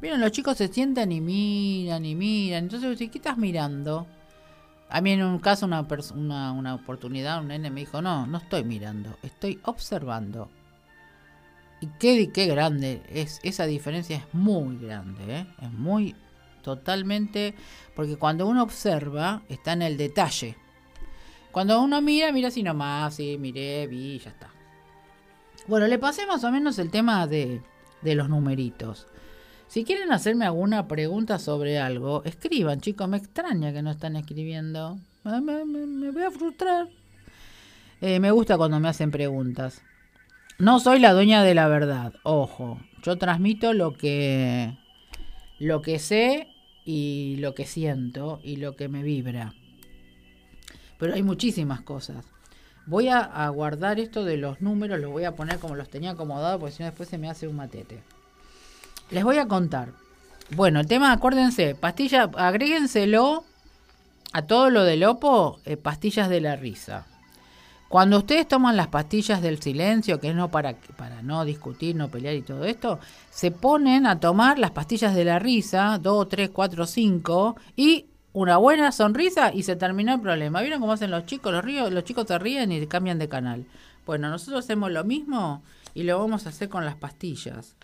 [0.00, 2.64] Miren, los chicos se sientan y miran y miran.
[2.64, 4.06] Entonces, ¿qué estás mirando?
[4.90, 8.38] A mí en un caso, una, una, una oportunidad, un nene me dijo, no, no
[8.38, 10.48] estoy mirando, estoy observando.
[11.80, 15.46] Y qué, qué grande, es, esa diferencia es muy grande, ¿eh?
[15.60, 16.16] es muy
[16.62, 17.54] totalmente,
[17.94, 20.56] porque cuando uno observa está en el detalle.
[21.52, 24.50] Cuando uno mira, mira así nomás, sí, miré, vi, ya está.
[25.66, 27.62] Bueno, le pasé más o menos el tema de,
[28.00, 29.06] de los numeritos.
[29.68, 33.08] Si quieren hacerme alguna pregunta sobre algo, escriban, chicos.
[33.08, 34.98] Me extraña que no están escribiendo.
[35.24, 36.88] Me, voy a frustrar.
[38.00, 39.82] Eh, me gusta cuando me hacen preguntas.
[40.58, 42.80] No soy la dueña de la verdad, ojo.
[43.02, 44.76] Yo transmito lo que
[45.58, 46.48] lo que sé
[46.84, 49.54] y lo que siento y lo que me vibra.
[50.98, 52.24] Pero hay muchísimas cosas.
[52.86, 56.58] Voy a, guardar esto de los números, los voy a poner como los tenía acomodados,
[56.58, 58.02] porque si no después se me hace un matete.
[59.10, 59.92] Les voy a contar.
[60.54, 63.44] Bueno, el tema, acuérdense, pastillas, agréguenselo
[64.32, 67.06] a todo lo del Opo, eh, pastillas de la risa.
[67.88, 72.08] Cuando ustedes toman las pastillas del silencio, que es no para, para no discutir, no
[72.08, 72.98] pelear y todo esto,
[73.30, 78.58] se ponen a tomar las pastillas de la risa, 2, 3, 4, 5, y una
[78.58, 80.60] buena sonrisa y se terminó el problema.
[80.60, 81.50] ¿Vieron cómo hacen los chicos?
[81.50, 83.64] Los, ríos, los chicos se ríen y cambian de canal.
[84.04, 85.62] Bueno, nosotros hacemos lo mismo
[85.94, 87.74] y lo vamos a hacer con las pastillas.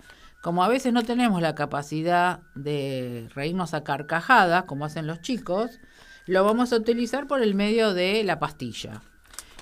[0.45, 5.81] Como a veces no tenemos la capacidad de reírnos a carcajadas, como hacen los chicos,
[6.27, 9.01] lo vamos a utilizar por el medio de la pastilla.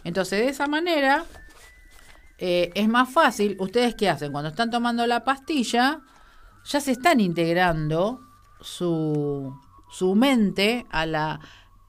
[0.03, 1.25] Entonces, de esa manera,
[2.39, 3.57] eh, es más fácil.
[3.61, 4.33] ¿Ustedes qué hacen?
[4.33, 6.01] Cuando están tomando la pastilla,
[6.65, 8.19] ya se están integrando
[8.61, 9.55] su
[9.93, 11.39] su mente a la...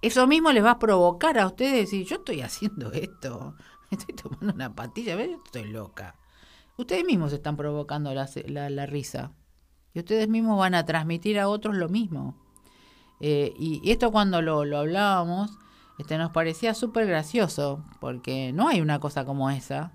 [0.01, 3.55] Eso mismo les va a provocar a ustedes decir, yo estoy haciendo esto,
[3.89, 6.15] estoy tomando una patilla, yo estoy loca.
[6.77, 8.27] Ustedes mismos están provocando la,
[8.69, 9.31] la, risa
[9.93, 12.35] y ustedes mismos van a transmitir a otros lo mismo.
[13.19, 15.51] Eh, y, esto cuando lo, lo hablábamos,
[15.99, 19.91] este, nos parecía súper gracioso, porque no hay una cosa como esa,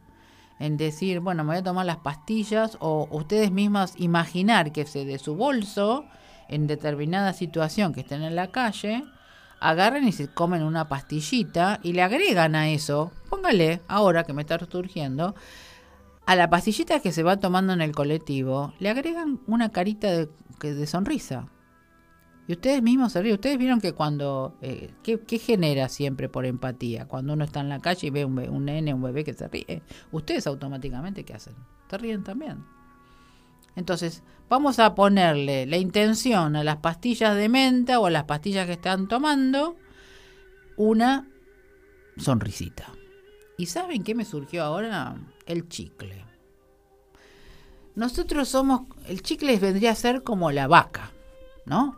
[0.60, 5.04] en decir, bueno, me voy a tomar las pastillas, o ustedes mismos imaginar que se
[5.04, 6.04] de su bolso
[6.48, 9.04] en determinada situación que estén en la calle,
[9.60, 14.42] agarren y se comen una pastillita y le agregan a eso, póngale, ahora que me
[14.42, 15.34] está surgiendo,
[16.28, 20.28] a la pastillita que se va tomando en el colectivo, le agregan una carita de,
[20.60, 21.48] de sonrisa.
[22.46, 23.36] Y ustedes mismos se ríen.
[23.36, 24.54] Ustedes vieron que cuando...
[24.60, 27.08] Eh, ¿qué, genera siempre por empatía?
[27.08, 29.48] Cuando uno está en la calle y ve un, un nene, un bebé que se
[29.48, 29.82] ríe.
[30.12, 31.54] Ustedes automáticamente, ¿qué hacen?
[31.88, 32.62] Se ríen también.
[33.74, 38.66] Entonces, vamos a ponerle la intención a las pastillas de menta o a las pastillas
[38.66, 39.76] que están tomando
[40.76, 41.26] una
[42.18, 42.92] sonrisita.
[43.56, 45.16] ¿Y saben qué me surgió ahora?
[45.48, 46.24] El chicle.
[47.96, 51.10] Nosotros somos, el chicle vendría a ser como la vaca,
[51.64, 51.96] ¿no?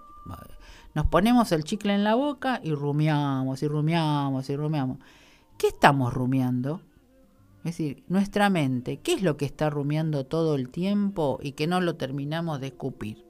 [0.94, 4.98] Nos ponemos el chicle en la boca y rumiamos y rumiamos y rumiamos.
[5.59, 6.80] ¿Qué estamos rumiando?
[7.59, 11.66] Es decir, nuestra mente, ¿qué es lo que está rumiando todo el tiempo y que
[11.66, 13.26] no lo terminamos de escupir?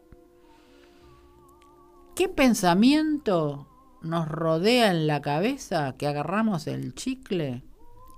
[2.15, 3.67] ¿Qué pensamiento
[4.03, 7.65] nos rodea en la cabeza que agarramos el chicle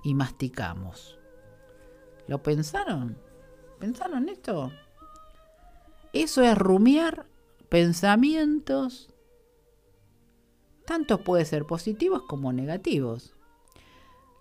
[0.03, 1.17] y masticamos?
[2.27, 3.17] ¿Lo pensaron?
[3.79, 4.71] ¿Pensaron esto?
[6.13, 7.25] Eso es rumiar
[7.69, 9.09] pensamientos,
[10.85, 13.33] tanto puede ser positivos como negativos.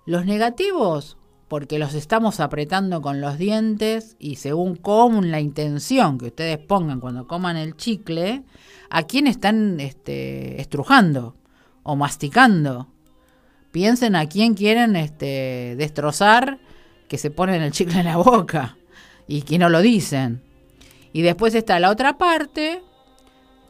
[0.05, 1.17] Los negativos
[1.49, 6.99] porque los estamos apretando con los dientes y según con la intención que ustedes pongan
[6.99, 8.43] cuando coman el chicle,
[8.89, 11.37] a quién están este, estrujando
[11.83, 12.89] o masticando.
[13.71, 16.59] Piensen a quién quieren este, destrozar
[17.13, 18.79] que se ponen el chicle en la boca
[19.29, 20.41] y que no lo dicen.
[21.13, 22.83] Y después está la otra parte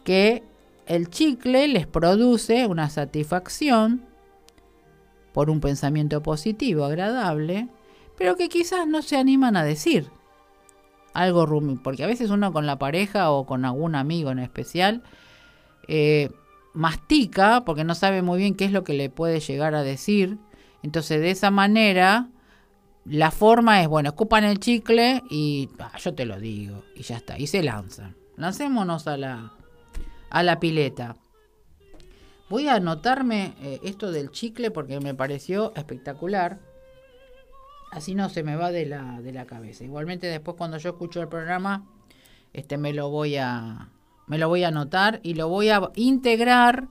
[0.04, 0.44] que
[0.86, 4.04] el chicle les produce una satisfacción
[5.32, 7.66] por un pensamiento positivo, agradable,
[8.16, 10.08] pero que quizás no se animan a decir
[11.12, 15.02] algo rumi, porque a veces uno con la pareja o con algún amigo en especial
[15.88, 16.30] eh,
[16.74, 20.38] mastica porque no sabe muy bien qué es lo que le puede llegar a decir.
[20.84, 22.28] Entonces de esa manera
[23.04, 27.38] la forma es, bueno, escupan el chicle y yo te lo digo y ya está,
[27.38, 28.16] y se lanzan.
[28.36, 29.52] Lancémonos a la,
[30.30, 31.16] a la pileta.
[32.48, 36.60] Voy a anotarme eh, esto del chicle porque me pareció espectacular.
[37.90, 39.84] Así no se me va de la, de la cabeza.
[39.84, 41.86] Igualmente después cuando yo escucho el programa,
[42.52, 43.88] este me lo voy a
[44.26, 46.88] me lo voy a anotar y lo voy a integrar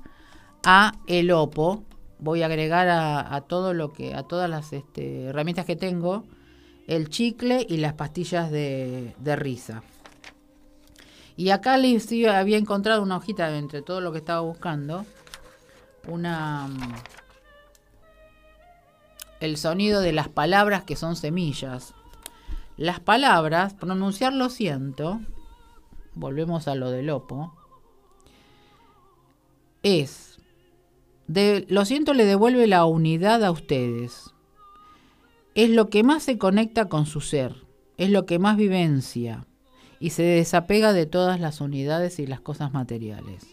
[0.63, 1.83] a el Opo.
[2.21, 6.23] Voy a agregar a, todo lo que a todas las este, herramientas que tengo
[6.87, 9.83] el chicle y las pastillas de, de risa.
[11.35, 15.05] Y acá les había encontrado una hojita entre todo lo que estaba buscando
[16.07, 16.69] una
[19.41, 21.93] el sonido de las palabras que son semillas.
[22.77, 25.19] Las palabras, pronunciar lo siento,
[26.13, 27.53] volvemos a lo del Lopo,
[29.83, 30.30] es,
[31.33, 34.31] de, lo siento le devuelve la unidad a ustedes.
[35.55, 37.55] Es lo que más se conecta con su ser,
[37.97, 39.45] es lo que más vivencia
[39.99, 43.45] y se desapega de todas las unidades y las cosas materiales.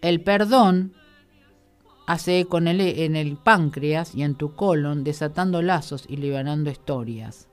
[0.00, 0.94] El perdón
[2.06, 7.48] hace con el, en el páncreas y en tu colon, desatando lazos y liberando historias.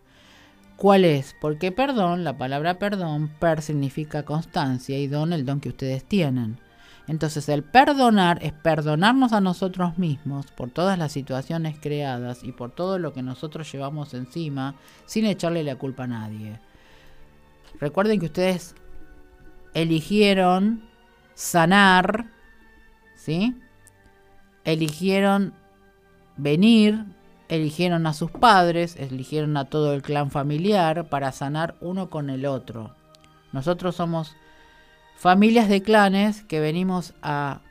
[0.78, 1.36] ¿Cuál es?
[1.41, 6.60] Porque perdón, la palabra perdón, per significa constancia y don el don que ustedes tienen.
[7.08, 12.72] Entonces el perdonar es perdonarnos a nosotros mismos por todas las situaciones creadas y por
[12.72, 14.76] todo lo que nosotros llevamos encima
[15.06, 16.60] sin echarle la culpa a nadie.
[17.80, 18.76] Recuerden que ustedes
[19.74, 20.84] eligieron
[21.36, 22.32] sanar,
[23.16, 23.56] ¿sí?
[24.64, 25.53] Eligieron
[26.38, 27.06] venir,
[27.49, 32.47] eligieron a sus padres, eligieron a todo el clan familiar para sanar uno con el
[32.47, 32.95] otro.
[33.51, 34.36] Nosotros somos
[35.16, 37.61] familias de clanes que venimos a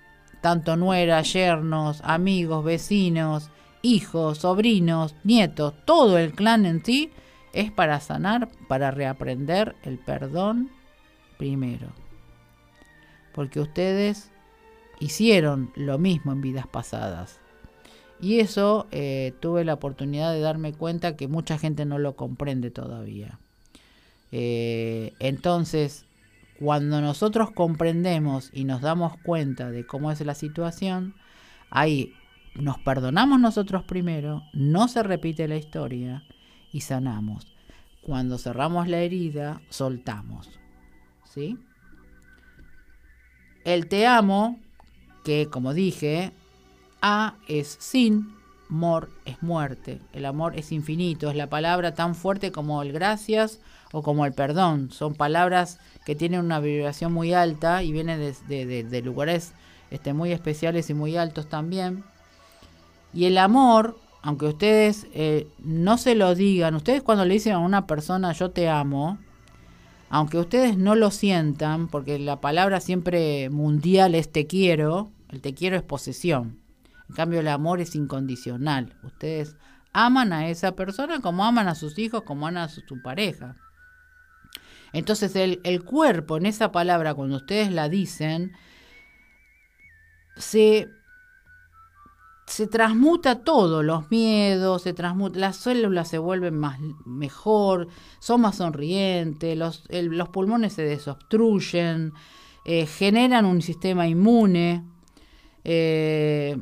[0.40, 3.50] tanto nuera, yernos, amigos, vecinos,
[3.82, 7.12] hijos, sobrinos, nietos, todo el clan en sí
[7.52, 10.70] es para sanar, para reaprender el perdón
[11.38, 11.88] primero.
[13.32, 14.30] Porque ustedes
[15.00, 17.40] hicieron lo mismo en vidas pasadas.
[18.20, 22.70] Y eso eh, tuve la oportunidad de darme cuenta que mucha gente no lo comprende
[22.70, 23.38] todavía.
[24.32, 26.06] Eh, entonces,
[26.58, 31.14] cuando nosotros comprendemos y nos damos cuenta de cómo es la situación,
[31.70, 32.12] ahí
[32.54, 36.24] nos perdonamos nosotros primero, no se repite la historia
[36.72, 37.46] y sanamos.
[38.02, 40.60] Cuando cerramos la herida, soltamos.
[41.24, 41.58] ¿Sí?
[43.64, 44.60] El te amo,
[45.24, 46.32] que como dije,
[47.00, 48.33] A es sin,
[48.74, 50.00] mor es muerte.
[50.12, 53.60] El amor es infinito, es la palabra tan fuerte como el gracias
[53.92, 54.90] o como el perdón.
[54.90, 59.52] Son palabras que tienen una vibración muy alta y vienen de, lugares
[59.90, 62.04] este, muy especiales y muy altos también.
[63.14, 63.96] Y el amor
[64.26, 68.50] aunque ustedes eh, no se lo digan, ustedes cuando le dicen a una persona yo
[68.50, 69.18] te amo,
[70.08, 75.52] aunque ustedes no lo sientan, porque la palabra siempre mundial es te quiero, el te
[75.52, 76.63] quiero es posesión.
[77.08, 78.96] En cambio el amor es incondicional.
[79.02, 79.56] Ustedes
[79.92, 83.56] aman a esa persona como aman a sus hijos, como aman a su, pareja.
[84.92, 88.52] Entonces el, el cuerpo en esa palabra, cuando ustedes la dicen,
[90.36, 90.88] se
[92.46, 97.88] se transmuta todo, los miedos, se transmuta, las células se vuelven más mejor,
[98.18, 102.12] son más sonrientes, los, los pulmones se desobstruyen,
[102.64, 104.84] eh, generan un sistema inmune.
[105.64, 106.58] Eh,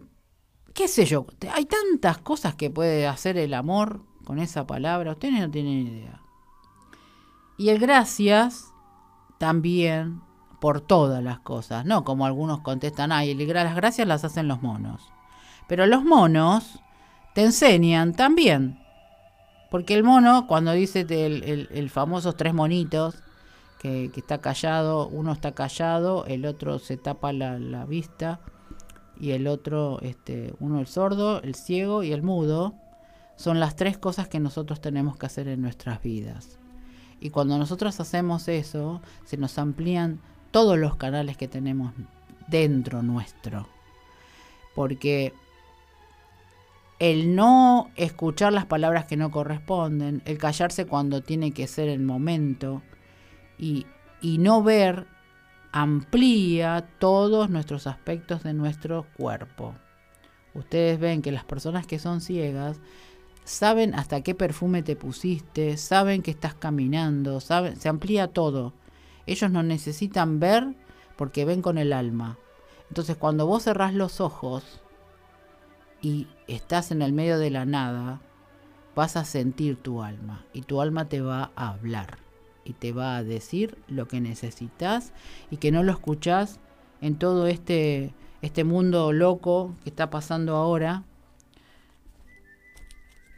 [0.75, 1.27] ¿Qué sé yo?
[1.53, 6.21] Hay tantas cosas que puede hacer el amor con esa palabra, ustedes no tienen idea.
[7.59, 8.73] Y el gracias
[9.39, 10.23] también
[10.61, 15.13] por todas las cosas, no como algunos contestan, ay, las gracias las hacen los monos.
[15.67, 16.81] Pero los monos
[17.35, 18.79] te enseñan también.
[19.71, 23.17] Porque el mono, cuando dice el, el, famoso tres monitos,
[23.79, 28.41] que, está callado, uno está callado, el otro se tapa la, la vista,
[29.23, 32.75] y el otro, este, uno el sordo, el ciego y el mudo,
[33.37, 36.59] son las tres cosas que nosotros tenemos que hacer en nuestras vidas.
[37.21, 40.19] Y cuando nosotros hacemos eso, se nos amplían
[40.51, 41.93] todos los canales que tenemos
[42.49, 43.69] dentro nuestro.
[44.75, 45.33] Porque
[46.99, 52.01] el no escuchar las palabras que no corresponden, el callarse cuando tiene que ser el
[52.01, 52.83] momento
[53.57, 53.87] y,
[54.21, 55.07] no ver
[55.73, 59.75] amplía todos nuestros aspectos de nuestro cuerpo.
[60.55, 62.79] Ustedes ven que las personas que son ciegas
[63.45, 68.75] saben hasta qué perfume te pusiste, saben que estás caminando, saben, se amplía todo.
[69.27, 70.77] Ellos no necesitan ver
[71.17, 72.39] porque ven con el alma.
[72.89, 74.83] Entonces cuando vos cerrás los ojos,
[76.03, 78.21] y estás en el medio de la nada,
[78.95, 82.19] vas a sentir tu alma y tu alma te va a hablar
[82.65, 85.13] y te va a decir lo que necesitas
[85.51, 86.61] y que no lo escuchás
[87.01, 91.05] en todo este, este mundo loco que está pasando ahora.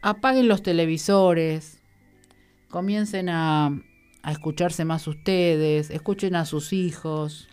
[0.03, 1.81] Apaguen los televisores,
[2.69, 3.67] comiencen a,
[4.23, 7.49] a escucharse más ustedes, escuchen a sus hijos.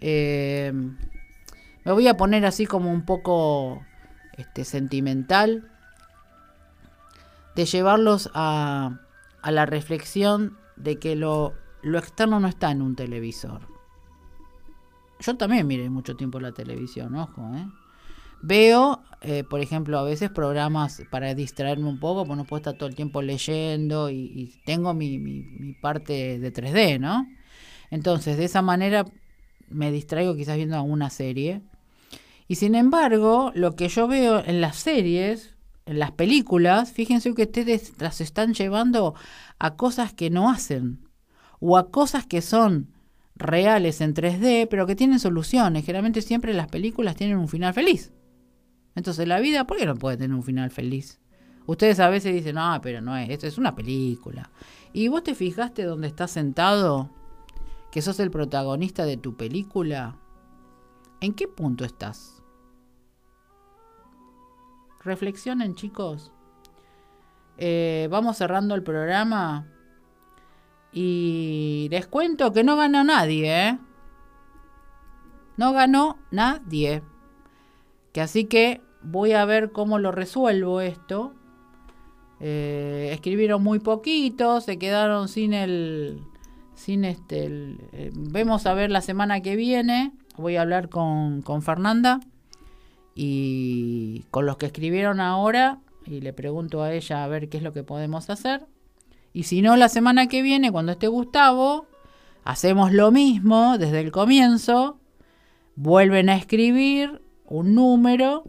[0.00, 0.72] Eh,
[1.84, 3.84] me voy a poner así como un poco
[4.36, 5.70] este, sentimental,
[7.56, 9.00] de llevarlos a,
[9.42, 13.62] a la reflexión de que lo, lo externo no está en un televisor.
[15.20, 17.66] Yo también miré mucho tiempo la televisión, ojo, ¿eh?
[18.42, 22.74] Veo, eh, por ejemplo, a veces programas para distraerme un poco, porque no puedo estar
[22.74, 27.28] todo el tiempo leyendo y, tengo mi, mi, mi, parte de 3D, ¿no?
[27.90, 29.04] Entonces, de esa manera
[29.68, 31.62] me distraigo quizás viendo alguna serie
[32.50, 35.54] y sin embargo, lo que yo veo en las series,
[35.90, 39.16] en las películas, fíjense que ustedes las están llevando
[39.58, 41.00] a cosas que no hacen.
[41.58, 42.94] o a cosas que son
[43.34, 45.84] reales en 3D, pero que tienen soluciones.
[45.84, 48.12] Generalmente siempre las películas tienen un final feliz.
[48.94, 51.20] Entonces la vida, ¿por qué no puede tener un final feliz?
[51.66, 54.48] Ustedes a veces dicen, no, pero no es, esto es una película.
[54.92, 57.10] ¿Y vos te fijaste dónde estás sentado?
[57.90, 60.16] Que sos el protagonista de tu película.
[61.20, 62.39] ¿En qué punto estás?
[65.02, 66.30] Reflexionen, chicos.
[67.56, 69.66] Eh, vamos cerrando el programa.
[70.92, 73.78] Y les cuento que no ganó nadie, ¿eh?
[75.56, 77.02] No ganó nadie.
[78.12, 81.34] Que así que voy a ver cómo lo resuelvo esto.
[82.40, 86.22] Eh, escribieron muy poquito, se quedaron sin el,
[86.74, 87.76] sin este,
[88.14, 90.12] vemos a ver la semana que viene.
[90.36, 92.20] Voy a hablar con, con Fernanda
[93.22, 97.62] y con los que escribieron ahora y le pregunto a ella a ver qué es
[97.62, 98.64] lo que podemos hacer.
[99.34, 101.84] Y si no, la semana que viene, cuando esté Gustavo,
[102.44, 104.98] hacemos lo mismo desde el comienzo.
[105.76, 108.44] Vuelven a escribir un número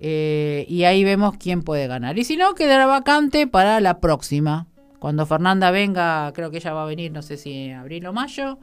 [0.00, 2.18] eh, y ahí vemos quién puede ganar.
[2.18, 4.68] Y si no, quedará vacante para la próxima.
[5.00, 8.14] Cuando Fernanda venga, creo que ella va a venir, no sé si en abril o
[8.14, 8.58] mayo.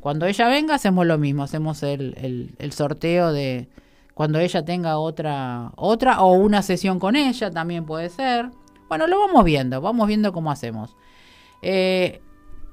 [0.00, 1.42] Cuando ella venga, hacemos lo mismo.
[1.42, 3.68] Hacemos el, el sorteo de
[4.14, 8.50] cuando ella tenga otra, otra o una sesión con ella, también puede ser.
[8.88, 10.96] Bueno, lo vamos viendo, vamos viendo cómo hacemos.
[11.62, 12.22] Eh,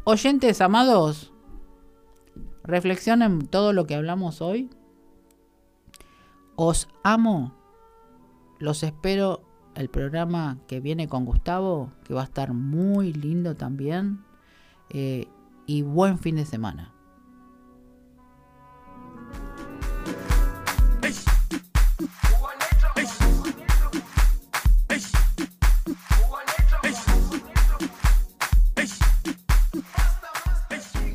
[0.03, 1.33] oyentes amados,
[2.63, 4.69] reflexionen todo lo que hablamos hoy.
[6.55, 7.55] Os amo.
[8.59, 9.41] Los espero
[9.73, 14.23] el programa que viene con Gustavo, que va a estar muy lindo también.
[14.89, 15.27] Eh,
[15.65, 16.93] y buen fin de semana.